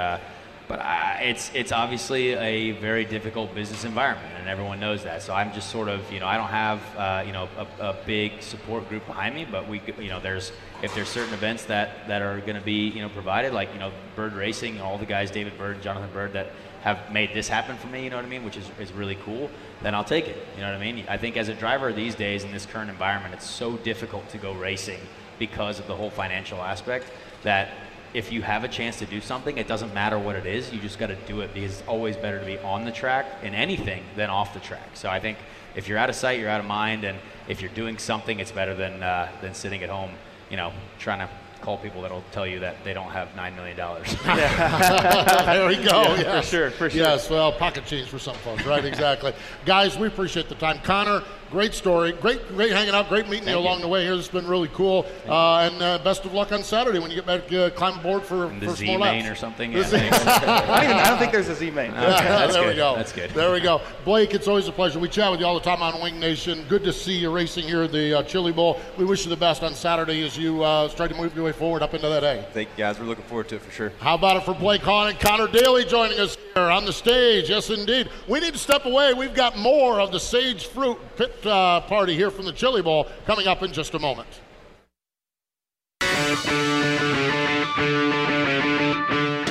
[0.67, 5.23] But I, it's it's obviously a very difficult business environment, and everyone knows that.
[5.23, 7.97] So I'm just sort of you know I don't have uh, you know a, a
[8.07, 10.53] big support group behind me, but we you know there's
[10.83, 13.79] if there's certain events that that are going to be you know provided like you
[13.79, 16.51] know Byrd Racing, all the guys David Byrd, Jonathan Byrd that
[16.85, 19.15] have made this happen for me, you know what I mean, which is, is really
[19.25, 19.49] cool,
[19.83, 20.37] then I'll take it.
[20.55, 21.03] You know what I mean?
[21.09, 24.39] I think as a driver these days in this current environment, it's so difficult to
[24.39, 25.01] go racing
[25.39, 27.07] because of the whole financial aspect
[27.43, 27.71] that
[28.15, 30.73] if you have a chance to do something, it doesn't matter what it is.
[30.73, 33.27] You just got to do it because it's always better to be on the track
[33.43, 34.89] in anything than off the track.
[34.95, 35.37] So I think
[35.75, 38.53] if you're out of sight, you're out of mind, and if you're doing something, it's
[38.53, 40.13] better than uh, than sitting at home,
[40.49, 41.29] you know, trying to
[41.61, 44.15] call people that'll tell you that they don't have nine million dollars.
[44.25, 46.15] there we go.
[46.15, 47.01] Yeah, for sure, for sure.
[47.01, 48.85] Yes, well, pocket change for some folks, right?
[48.85, 49.33] Exactly.
[49.65, 50.79] Guys, we appreciate the time.
[50.85, 51.23] Connor,
[51.55, 52.11] great story.
[52.11, 53.09] Great, great hanging out.
[53.09, 53.65] Great meeting Thank you you.
[53.69, 54.17] along the way here.
[54.17, 55.07] Has been really cool.
[55.25, 58.25] Uh, and uh, best of luck on Saturday when you get back, uh, climb aboard
[58.25, 59.29] for, the for Z main laps.
[59.29, 59.71] or something.
[59.71, 61.93] Yeah, I don't, even, I don't think there's a Z main.
[61.93, 62.77] Okay, that's there we good.
[62.77, 62.97] go.
[62.97, 63.31] That's good.
[63.31, 63.81] There we go.
[64.05, 64.99] Blake, it's always a pleasure.
[64.99, 66.65] We chat with you all the time on Wing Nation.
[66.69, 68.81] Good to see you racing here at the uh, Chili Bowl.
[68.99, 71.53] We wish you the best on Saturday as you uh, try to move your way
[71.53, 72.43] forward up into that A.
[72.53, 72.99] Thank you guys.
[72.99, 73.93] We're looking forward to it for sure.
[74.01, 77.49] How about it for Blake Hahn and Connor Daly joining us here on the stage?
[77.49, 78.09] Yes, indeed.
[78.27, 79.15] We need to step away.
[79.15, 83.07] We've got more of the Sage Fruit Pit uh, Party here from the Chili Bowl
[83.27, 84.29] coming up in just a moment.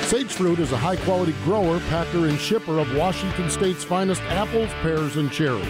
[0.04, 4.70] Sage Fruit is a high quality grower, packer, and shipper of Washington State's finest apples,
[4.82, 5.64] pears, and cherries.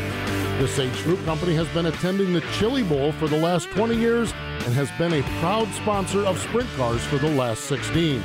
[0.59, 4.33] The Sage Fruit Company has been attending the Chili Bowl for the last 20 years
[4.33, 8.22] and has been a proud sponsor of sprint cars for the last 16.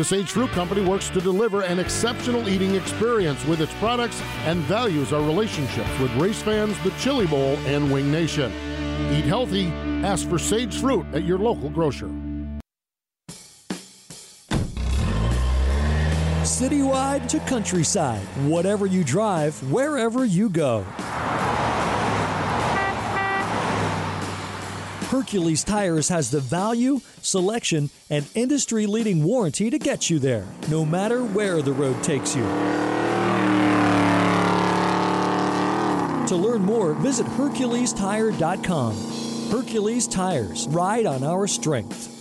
[0.00, 4.60] The Sage Fruit Company works to deliver an exceptional eating experience with its products and
[4.60, 8.50] values our relationships with race fans, the Chili Bowl, and Wing Nation.
[9.12, 9.66] Eat healthy.
[10.02, 12.08] Ask for Sage Fruit at your local grocer.
[16.44, 20.82] Citywide to countryside, whatever you drive, wherever you go.
[25.10, 30.84] Hercules Tires has the value, selection, and industry leading warranty to get you there, no
[30.84, 32.44] matter where the road takes you.
[36.28, 39.50] To learn more, visit HerculesTire.com.
[39.50, 42.19] Hercules Tires, ride on our strength.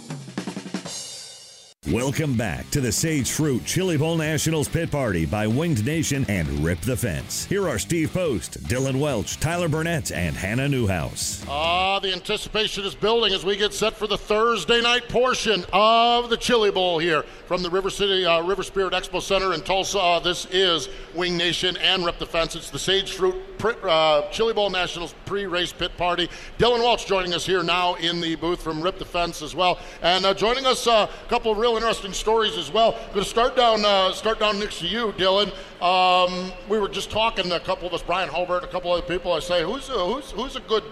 [1.88, 6.46] Welcome back to the Sage Fruit Chili Bowl Nationals Pit Party by Winged Nation and
[6.60, 7.46] Rip the Fence.
[7.46, 11.42] Here are Steve Post, Dylan Welch, Tyler Burnett, and Hannah Newhouse.
[11.48, 16.30] Ah, the anticipation is building as we get set for the Thursday night portion of
[16.30, 20.00] the Chili Bowl here from the River City uh, River Spirit Expo Center in Tulsa.
[20.00, 22.58] Uh, this is Wing Nation and Rip the Fence.
[22.58, 23.38] It's the Sage Fruit
[23.84, 26.30] uh, Chili Bowl Nationals pre-race pit party.
[26.58, 29.80] Dylan Welch joining us here now in the booth from Rip the Fence as well,
[30.02, 32.94] and uh, joining us uh, a couple of interesting stories as well.
[32.94, 35.54] I'm Going to start down uh, start down next to you, Dylan.
[35.82, 39.32] Um, we were just talking a couple of us, Brian Holbert, a couple other people.
[39.32, 40.84] I say, who's a, who's who's a good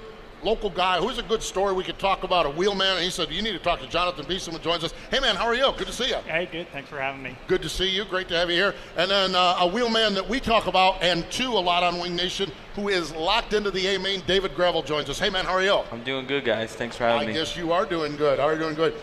[0.44, 1.00] local guy.
[1.00, 2.46] Who's a good story we could talk about?
[2.46, 2.96] A wheelman.
[2.96, 4.94] And he said, You need to talk to Jonathan Beason, who joins us.
[5.12, 5.74] Hey, man, how are you?
[5.78, 6.16] Good to see you.
[6.26, 6.70] Hey, good.
[6.70, 7.36] Thanks for having me.
[7.48, 8.06] Good to see you.
[8.06, 8.76] Great to have you here.
[8.96, 12.16] And then uh, a wheelman that we talk about, and two a lot on Wing
[12.16, 15.20] Nation, who is locked into the A main, David Gravel joins us.
[15.20, 15.82] Hey, man, how are you?
[15.92, 16.74] I'm doing good, guys.
[16.74, 17.32] Thanks for having I me.
[17.32, 18.40] I guess you are doing good.
[18.40, 18.96] How are you doing good?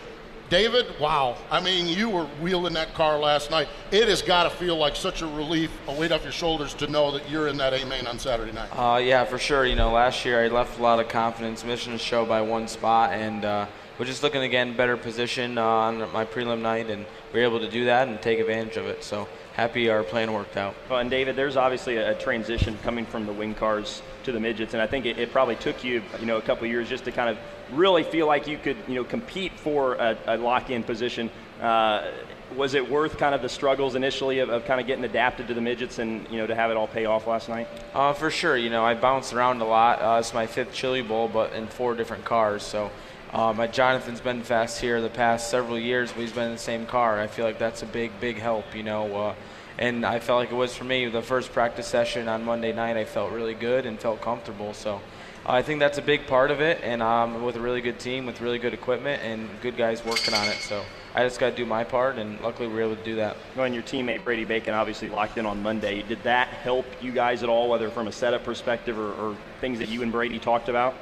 [0.49, 1.37] David, wow.
[1.49, 3.67] I mean, you were wheeling that car last night.
[3.91, 6.87] It has got to feel like such a relief, a weight off your shoulders to
[6.87, 8.69] know that you're in that A main on Saturday night.
[8.71, 9.65] Uh, yeah, for sure.
[9.65, 12.67] You know, last year I left a lot of confidence, missing the show by one
[12.67, 13.65] spot, and uh,
[13.97, 17.43] we're just looking to get better position uh, on my prelim night, and we are
[17.43, 19.03] able to do that and take advantage of it.
[19.03, 20.75] So happy our plan worked out.
[20.89, 24.39] Well, and David, there's obviously a, a transition coming from the wing cars to the
[24.39, 26.89] midgets, and I think it, it probably took you, you know, a couple of years
[26.89, 27.37] just to kind of
[27.71, 31.31] really feel like you could, you know, compete for a, a lock-in position.
[31.61, 32.11] Uh,
[32.55, 35.53] was it worth kind of the struggles initially of, of, kind of getting adapted to
[35.53, 37.67] the midgets and you know to have it all pay off last night?
[37.93, 38.57] Uh, for sure.
[38.57, 40.01] You know, I bounced around a lot.
[40.01, 42.61] Uh, it's my fifth Chili Bowl, but in four different cars.
[42.61, 42.91] So.
[43.35, 46.85] My Jonathan's been fast here the past several years, but he's been in the same
[46.85, 47.19] car.
[47.19, 49.13] I feel like that's a big, big help, you know.
[49.13, 49.35] Uh,
[49.77, 52.95] and I felt like it was for me the first practice session on Monday night.
[52.95, 54.73] I felt really good and felt comfortable.
[54.73, 55.01] So
[55.45, 58.25] I think that's a big part of it, and um, with a really good team,
[58.25, 60.57] with really good equipment, and good guys working on it.
[60.61, 60.83] So
[61.13, 63.35] I just got to do my part, and luckily we were able to do that.
[63.55, 66.03] Well, and your teammate Brady Bacon obviously locked in on Monday.
[66.03, 69.79] Did that help you guys at all, whether from a setup perspective or, or things
[69.79, 70.95] that you and Brady talked about?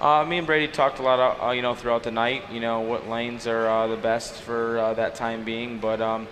[0.00, 2.50] Uh, me and Brady talked a lot, uh, you know, throughout the night.
[2.50, 6.00] You know what lanes are uh, the best for uh, that time being, but.
[6.00, 6.26] Um,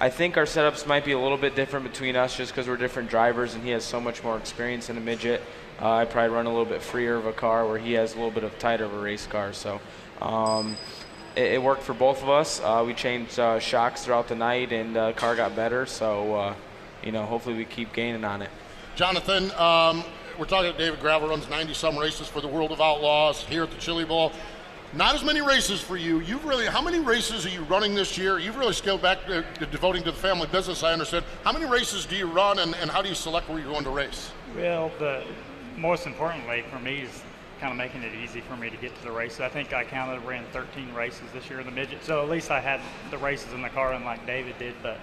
[0.00, 2.76] I think our setups might be a little bit different between us just because we're
[2.76, 5.40] different drivers and he has so much more experience in a midget.
[5.80, 8.16] Uh, I probably run a little bit freer of a car where he has a
[8.16, 9.52] little bit of tighter of a race car.
[9.52, 9.80] So
[10.20, 10.76] um,
[11.36, 12.60] it, it, worked for both of us.
[12.60, 15.86] Uh, we changed uh, shocks throughout the night and the car got better.
[15.86, 16.54] So, uh,
[17.04, 18.50] you know, hopefully we keep gaining on it.
[18.96, 20.02] Jonathan, um,
[20.38, 23.62] we're talking to David Gravel, runs 90 some races for the World of Outlaws here
[23.62, 24.32] at the Chili Bowl.
[24.92, 26.20] Not as many races for you.
[26.20, 28.38] You've really, how many races are you running this year?
[28.38, 31.24] You've really scaled back to, to devoting to the family business, I understand.
[31.42, 33.84] How many races do you run, and, and how do you select where you're going
[33.84, 34.30] to race?
[34.56, 35.24] Well, the
[35.76, 37.22] most importantly for me is
[37.60, 39.40] kind of making it easy for me to get to the races.
[39.40, 42.50] I think I counted ran 13 races this year in the midget, so at least
[42.50, 42.80] I had
[43.10, 44.74] the races in the car, unlike David did.
[44.82, 44.98] But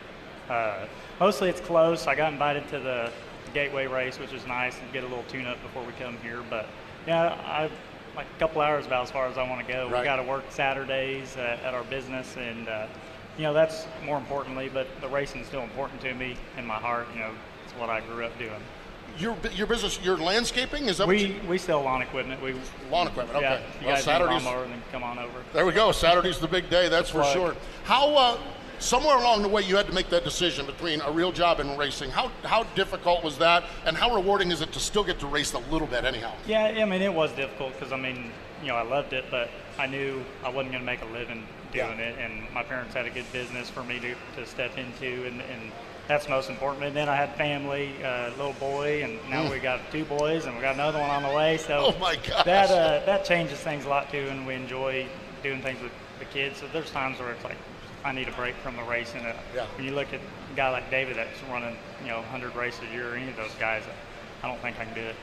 [0.50, 0.86] uh,
[1.20, 2.08] mostly it's close.
[2.08, 3.12] I got invited to the
[3.54, 6.42] Gateway race, which is nice, and get a little tune-up before we come here.
[6.50, 6.68] But
[7.08, 7.72] yeah, I've
[8.16, 9.90] like a couple hours about as far as I want to go.
[9.90, 10.00] Right.
[10.00, 12.88] We got to work Saturdays uh, at our business, and uh,
[13.38, 14.70] you know that's more importantly.
[14.74, 17.08] But the racing is still important to me in my heart.
[17.14, 17.32] You know,
[17.64, 18.62] it's what I grew up doing.
[19.18, 22.42] Your your business, your landscaping is that we you, we sell lawn equipment.
[22.42, 22.56] We
[22.90, 23.38] lawn equipment.
[23.38, 23.64] Okay.
[23.82, 24.66] Yeah, well.
[24.66, 25.44] Then come on over.
[25.54, 25.92] There we go.
[25.92, 26.88] Saturday's the big day.
[26.88, 27.56] That's, that's for sure.
[27.84, 28.38] How uh,
[28.82, 31.78] somewhere along the way you had to make that decision between a real job and
[31.78, 32.10] racing.
[32.10, 35.54] How how difficult was that, and how rewarding is it to still get to race
[35.54, 36.34] a little bit anyhow?
[36.48, 39.50] Yeah, I mean it was difficult because I mean you know I loved it, but
[39.78, 42.06] I knew I wasn't going to make a living doing yeah.
[42.06, 45.42] it, and my parents had a good business for me to, to step into, and,
[45.42, 45.72] and
[46.08, 46.84] that's most important.
[46.84, 49.52] And then I had family, uh, little boy, and now mm.
[49.52, 51.58] we got two boys, and we got another one on the way.
[51.58, 52.46] So oh my gosh.
[52.46, 55.08] that uh, that changes things a lot too, and we enjoy
[55.44, 56.60] doing things with the kids.
[56.60, 57.58] So there's times where it's like
[58.04, 59.22] I need a break from the racing.
[59.26, 59.66] Uh, yeah.
[59.76, 62.94] When you look at a guy like David that's running, you know, 100 races a
[62.94, 63.84] year, or any of those guys,
[64.44, 65.16] I don't think I can do it.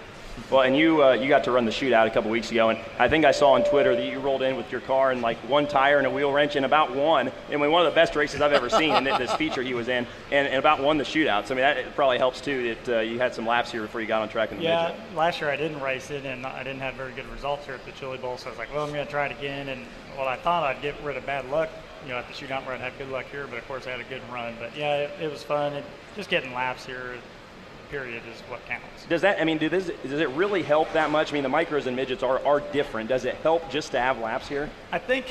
[0.51, 2.79] Well, and you uh, you got to run the shootout a couple weeks ago, and
[2.97, 5.37] I think I saw on Twitter that you rolled in with your car and like
[5.39, 8.41] one tire and a wheel wrench and about one, and one of the best races
[8.41, 11.47] I've ever seen in this feature he was in, and, and about won the shootout.
[11.49, 14.01] So I mean that probably helps too that uh, you had some laps here before
[14.01, 15.17] you got on track in the Yeah, midget.
[15.17, 17.85] last year I didn't race it, and I didn't have very good results here at
[17.85, 19.69] the Chili Bowl, so I was like, well, I'm going to try it again.
[19.71, 19.85] And
[20.17, 21.69] well, I thought I'd get rid of bad luck,
[22.09, 23.91] you know, at the shootout where I'd have good luck here, but of course I
[23.91, 24.57] had a good run.
[24.59, 25.75] But yeah, it, it was fun.
[25.75, 25.85] And
[26.17, 27.15] just getting laps here,
[27.91, 29.05] period, is what counts.
[29.09, 29.39] Does that?
[29.39, 31.31] I mean, do this, does it really help that much?
[31.31, 33.11] I mean, the micros and midgets are, are different.
[33.11, 34.71] Does it help just to have laps here?
[34.91, 35.27] I think,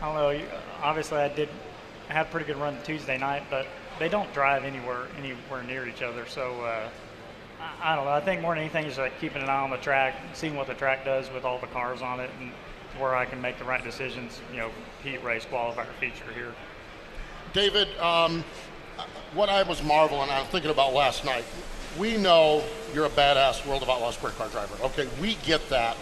[0.00, 0.46] I don't know.
[0.82, 1.48] Obviously, I did
[2.08, 3.66] I had a pretty good run Tuesday night, but
[3.98, 6.26] they don't drive anywhere anywhere near each other.
[6.26, 6.88] So uh,
[7.60, 8.12] I, I don't know.
[8.12, 10.68] I think more than anything is like keeping an eye on the track, seeing what
[10.68, 12.52] the track does with all the cars on it, and
[12.98, 14.40] where I can make the right decisions.
[14.52, 14.70] You know,
[15.02, 16.54] heat race qualifier feature here.
[17.52, 18.44] David, um,
[19.34, 21.44] what I was marveling, I was thinking about last night.
[21.98, 22.62] We know
[22.94, 24.74] you're a badass World of Outlaw sprint car driver.
[24.84, 25.96] Okay, we get that.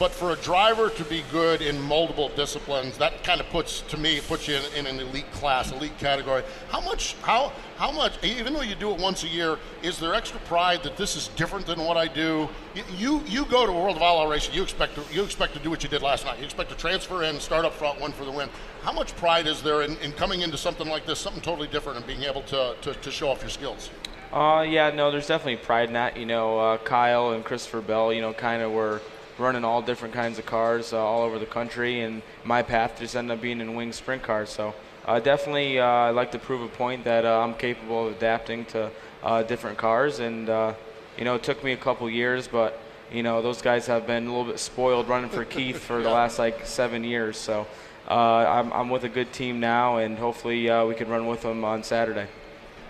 [0.00, 3.98] But for a driver to be good in multiple disciplines, that kind of puts, to
[3.98, 6.42] me, puts you in, in an elite class, elite category.
[6.70, 10.14] How much, how, how much, even though you do it once a year, is there
[10.14, 12.48] extra pride that this is different than what I do?
[12.96, 15.58] You, you, go to a World of Outlaw racing, you expect to, you expect to
[15.58, 16.38] do what you did last night.
[16.38, 18.48] You expect to transfer in, start up front, one for the win.
[18.80, 21.98] How much pride is there in, in coming into something like this, something totally different,
[21.98, 23.90] and being able to, to, to show off your skills?
[24.32, 26.16] Uh, yeah, no, there's definitely pride in that.
[26.16, 29.02] You know, uh, Kyle and Christopher Bell, you know, kind of were
[29.40, 33.16] running all different kinds of cars uh, all over the country, and my path just
[33.16, 34.50] ended up being in wing sprint cars.
[34.50, 34.74] So
[35.06, 38.66] uh, definitely, uh, I like to prove a point that uh, I'm capable of adapting
[38.66, 38.90] to
[39.22, 40.74] uh, different cars, and uh,
[41.18, 42.80] you know, it took me a couple years, but
[43.12, 46.10] you know, those guys have been a little bit spoiled running for Keith for the
[46.10, 47.36] last like seven years.
[47.36, 47.66] So
[48.08, 51.42] uh, I'm, I'm with a good team now, and hopefully uh, we can run with
[51.42, 52.28] them on Saturday.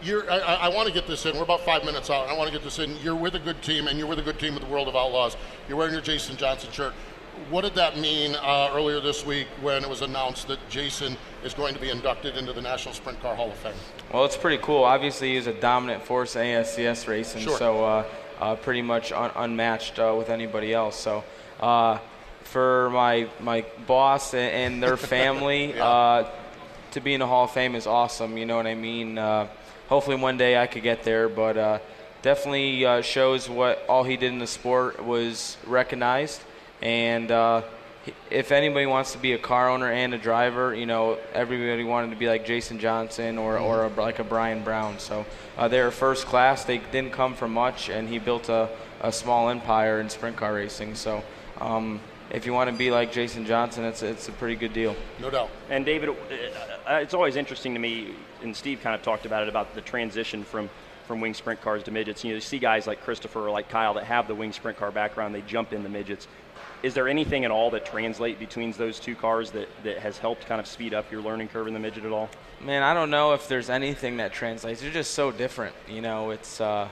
[0.02, 1.36] You're, I, I want to get this in.
[1.36, 2.28] We're about five minutes out.
[2.28, 2.96] I want to get this in.
[2.98, 4.96] You're with a good team, and you're with a good team with the World of
[4.96, 5.36] Outlaws.
[5.68, 6.94] You're wearing your Jason Johnson shirt.
[7.48, 11.54] What did that mean uh, earlier this week when it was announced that Jason is
[11.54, 13.72] going to be inducted into the National Sprint Car Hall of Fame?
[14.12, 14.84] Well, it's pretty cool.
[14.84, 17.56] Obviously, he's a dominant force in ASCS racing, Sure.
[17.58, 18.04] so uh,
[18.40, 20.98] uh, pretty much un- unmatched uh, with anybody else.
[20.98, 21.24] So,
[21.60, 21.98] uh,
[22.44, 26.24] for my my boss and, and their family, uh,
[26.92, 28.36] to be in the Hall of Fame is awesome.
[28.36, 29.18] You know what I mean?
[29.90, 31.80] Hopefully, one day I could get there, but uh,
[32.22, 36.40] definitely uh, shows what all he did in the sport was recognized.
[36.80, 37.62] And uh,
[38.30, 42.10] if anybody wants to be a car owner and a driver, you know, everybody wanted
[42.10, 45.00] to be like Jason Johnson or, or a, like a Brian Brown.
[45.00, 45.26] So
[45.58, 46.62] uh, they were first class.
[46.62, 48.68] They didn't come from much, and he built a,
[49.00, 50.94] a small empire in sprint car racing.
[50.94, 51.24] So
[51.60, 51.98] um,
[52.30, 54.96] if you want to be like Jason Johnson, it's, it's a pretty good deal.
[55.20, 55.50] No doubt.
[55.68, 59.42] And David, uh, uh, it's always interesting to me, and Steve kind of talked about
[59.42, 60.70] it about the transition from
[61.10, 62.22] from wing sprint cars to midgets.
[62.22, 64.78] You know, you see guys like Christopher or like Kyle that have the wing sprint
[64.78, 66.28] car background, they jump in the midgets.
[66.84, 70.46] Is there anything at all that translate between those two cars that, that has helped
[70.46, 72.30] kind of speed up your learning curve in the midget at all?
[72.60, 74.82] Man, I don't know if there's anything that translates.
[74.82, 75.74] They're just so different.
[75.88, 76.88] You know, it's uh,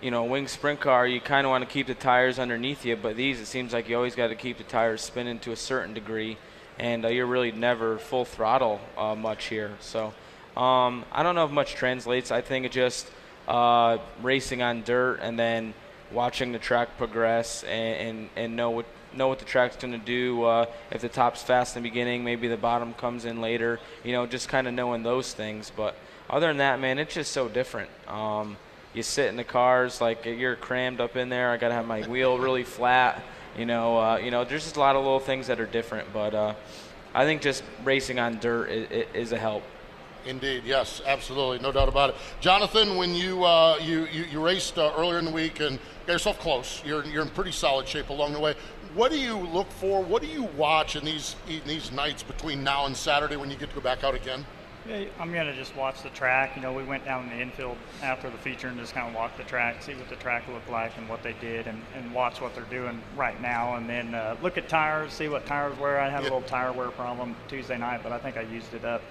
[0.00, 1.06] you know, wing sprint car.
[1.06, 3.88] You kind of want to keep the tires underneath you, but these it seems like
[3.88, 6.38] you always got to keep the tires spinning to a certain degree,
[6.78, 9.72] and uh, you're really never full throttle uh, much here.
[9.80, 10.14] So
[10.56, 12.30] um, I don't know if much translates.
[12.30, 13.10] I think it just
[13.48, 15.74] uh, racing on dirt and then
[16.12, 19.98] watching the track progress and, and, and know what know what the track's going to
[19.98, 20.44] do.
[20.44, 23.80] Uh, if the top's fast in the beginning, maybe the bottom comes in later.
[24.04, 25.72] You know, just kind of knowing those things.
[25.74, 25.96] But
[26.28, 27.88] other than that, man, it's just so different.
[28.06, 28.58] Um,
[28.96, 31.50] you sit in the cars like you're crammed up in there.
[31.50, 33.22] I got to have my wheel really flat.
[33.56, 36.12] You know, uh, you know, there's just a lot of little things that are different.
[36.12, 36.54] But uh,
[37.14, 39.62] I think just racing on dirt is, is a help.
[40.24, 42.16] Indeed, yes, absolutely, no doubt about it.
[42.40, 46.14] Jonathan, when you uh, you, you you raced uh, earlier in the week and got
[46.14, 48.54] yourself close, you're you're in pretty solid shape along the way.
[48.94, 50.02] What do you look for?
[50.02, 53.56] What do you watch in these in these nights between now and Saturday when you
[53.56, 54.44] get to go back out again?
[54.88, 56.54] Yeah, I'm gonna just watch the track.
[56.54, 59.14] You know, we went down in the infield after the feature and just kind of
[59.14, 62.12] walk the track, see what the track looked like and what they did, and, and
[62.14, 63.74] watch what they're doing right now.
[63.76, 66.00] And then uh, look at tires, see what tires wear.
[66.00, 68.84] I had a little tire wear problem Tuesday night, but I think I used it
[68.84, 69.02] up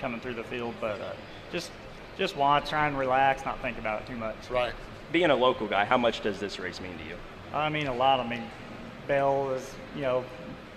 [0.00, 0.74] coming through the field.
[0.80, 1.12] But uh,
[1.52, 1.70] just
[2.16, 4.36] just watch, try and relax, not think about it too much.
[4.50, 4.72] Right.
[5.12, 7.16] Being a local guy, how much does this race mean to you?
[7.52, 8.20] I mean, a lot.
[8.20, 8.42] I mean,
[9.06, 10.24] Bell is, you know,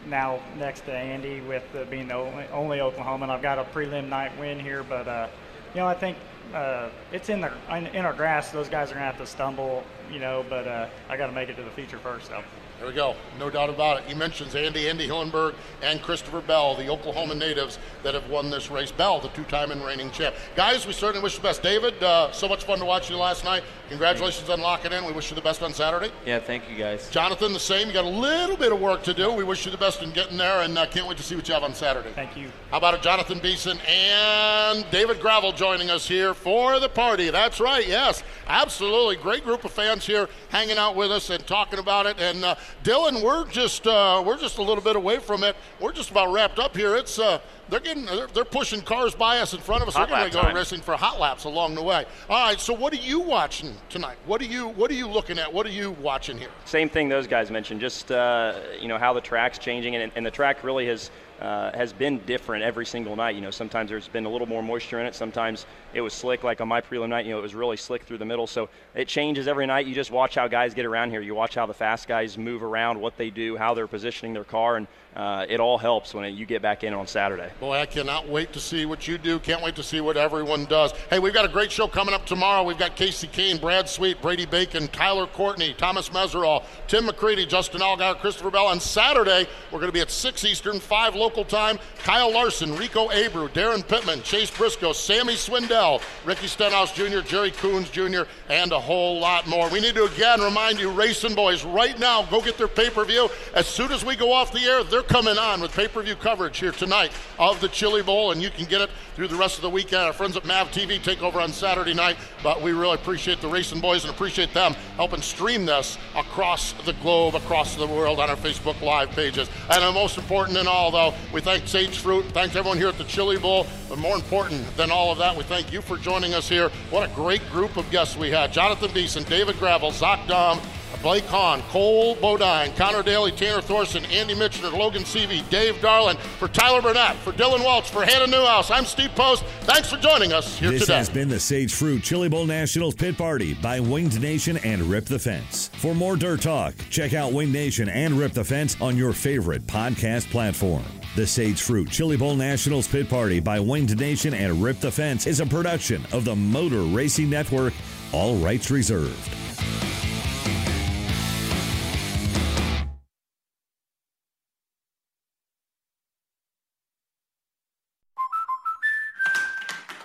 [0.08, 3.30] now next to Andy with uh, being the only, only Oklahoman.
[3.30, 5.28] I've got a prelim night win here, but, uh,
[5.74, 6.18] you know, I think
[6.54, 8.52] uh, it's in, the, in, in our grass.
[8.52, 11.49] Those guys are to have to stumble, you know, but uh, I got to make
[11.49, 12.43] it to the feature first, so.
[12.82, 13.16] There we go.
[13.38, 14.06] No doubt about it.
[14.06, 15.54] He mentions Andy, Andy Hillenberg,
[15.84, 18.92] and Christopher Bell, the Oklahoma natives that have won this race.
[18.92, 20.34] Bell, the two-time and reigning champ.
[20.56, 21.62] Guys, we certainly wish you the best.
[21.62, 23.62] David, uh, so much fun to watch you last night.
[23.90, 25.06] Congratulations on locking in.
[25.06, 26.12] We wish you the best on Saturday.
[26.26, 27.08] Yeah, thank you guys.
[27.12, 27.88] Jonathan, the same.
[27.88, 29.32] You got a little bit of work to do.
[29.32, 31.48] We wish you the best in getting there, and uh, can't wait to see what
[31.48, 32.10] you have on Saturday.
[32.14, 32.52] Thank you.
[32.72, 37.30] How about it, Jonathan Beason and David Gravel joining us here for the party?
[37.30, 37.88] That's right.
[37.88, 39.18] Yes, absolutely.
[39.18, 42.18] Great group of fans here hanging out with us and talking about it.
[42.18, 45.56] And uh, Dylan, we're just uh, we're just a little bit away from it.
[45.80, 46.96] We're just about wrapped up here.
[46.96, 49.96] It's uh, they're getting they're, they're pushing cars by us in front of us.
[49.96, 50.56] Hot we're going to go time.
[50.56, 52.06] racing for hot laps along the way.
[52.30, 52.60] All right.
[52.60, 54.18] So what are you watching tonight?
[54.26, 55.52] What are you what are you looking at?
[55.52, 56.50] What are you watching here?
[56.66, 57.82] Same thing those guys mentioned.
[57.82, 61.12] Just uh, you know how the track's changing, and, and the track really has
[61.42, 63.36] uh, has been different every single night.
[63.36, 65.16] You know, sometimes there's been a little more moisture in it.
[65.16, 67.26] Sometimes it was slick, like on my prelim night.
[67.26, 68.48] You know, it was really slick through the middle.
[68.48, 69.86] So it changes every night.
[69.86, 71.22] You just watch how guys get around here.
[71.22, 74.44] You watch how the fast guys move around, what they do, how they're positioning their
[74.44, 77.50] car, and uh, it all helps when you get back in on Saturday.
[77.60, 79.39] Boy, I cannot wait to see what you do.
[79.39, 80.94] Can't wait to see what everyone does.
[81.10, 82.64] Hey, we've got a great show coming up tomorrow.
[82.64, 87.82] We've got Kasey Kahne, Brad Sweet, Brady Bacon, Tyler Courtney, Thomas Meseraull, Tim McCreadie, Justin
[87.82, 88.68] Allgaier, Christopher Bell.
[88.68, 91.78] On Saturday, we're going to be at 6 Eastern, 5 local time.
[92.04, 95.81] Kyle Larson, Rico Abreu, Daryn Pittman, Chase Briscoe, Sammy Swindell,
[96.26, 99.70] Ricky Stenhouse Jr., Jerry Coons Jr., and a whole lot more.
[99.70, 103.30] We need to again remind you, RacinBoys, right now, go get their pay per view.
[103.56, 106.16] As soon as we go off the air, they're coming on with pay per view
[106.16, 109.58] coverage here tonight of the Chili Bowl, and you can get it through the rest
[109.58, 110.04] of the weekend.
[110.04, 113.50] Our friends at Mav TV take over on Saturday night, but we really appreciate the
[113.50, 118.36] RacinBoys and appreciate them helping stream this across the globe, across the world on our
[118.36, 119.50] Facebook Live pages.
[119.70, 122.98] And uh, most important than all, though, we thank Sage Fruit, thanks everyone here at
[122.98, 126.34] the Chili Bowl, but more important than all of that, we thank you for joining
[126.34, 126.70] us here.
[126.90, 128.52] What a great group of guests we had.
[128.52, 130.60] Jonathan Beason, David Gravel, Zach Daum,
[131.02, 136.48] Blake Hahn, Cole Bodine, Connor Daly, Tanner Thorson, Andy Michner, Logan Seavey, Dave Darland, for
[136.48, 138.70] Tyler Burnett, for Dillon Welch, for Hannah Newhouse.
[138.70, 139.44] I'm Steve Post.
[139.62, 141.00] Thanks for joining us here this today.
[141.00, 144.84] This has been the Sage Fruit Chili Bowl Nationals Pit Party by Winged Nation and
[144.84, 145.70] Rip the Fence.
[145.74, 149.66] For more Dirt Talk, check out Winged Nation and Rip the Fence on your favorite
[149.66, 150.84] podcast platform.
[151.14, 155.28] The Sage Fruit Chili Bowl Nationals Pit Party by Winged Nation and Rip the Fence
[155.28, 157.74] is a production of the Motor Racing Network,
[158.14, 159.12] all rights reserved.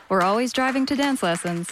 [0.09, 1.71] We're always driving to dance lessons.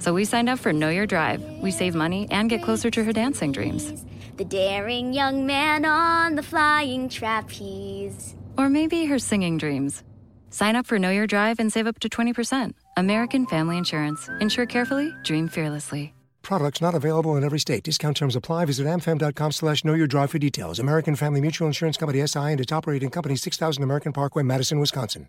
[0.00, 1.42] So we signed up for Know Your Drive.
[1.62, 4.04] We save money and get closer to her dancing dreams.
[4.38, 8.36] The daring young man on the flying trapeze.
[8.56, 10.04] Or maybe her singing dreams.
[10.50, 12.74] Sign up for Know Your Drive and save up to 20%.
[12.96, 14.28] American Family Insurance.
[14.40, 16.14] Insure carefully, dream fearlessly.
[16.42, 17.82] Products not available in every state.
[17.82, 18.66] Discount terms apply.
[18.66, 20.78] Visit amfam.com slash know your drive for details.
[20.78, 25.28] American Family Mutual Insurance Company SI and its operating company 6000 American Parkway, Madison, Wisconsin.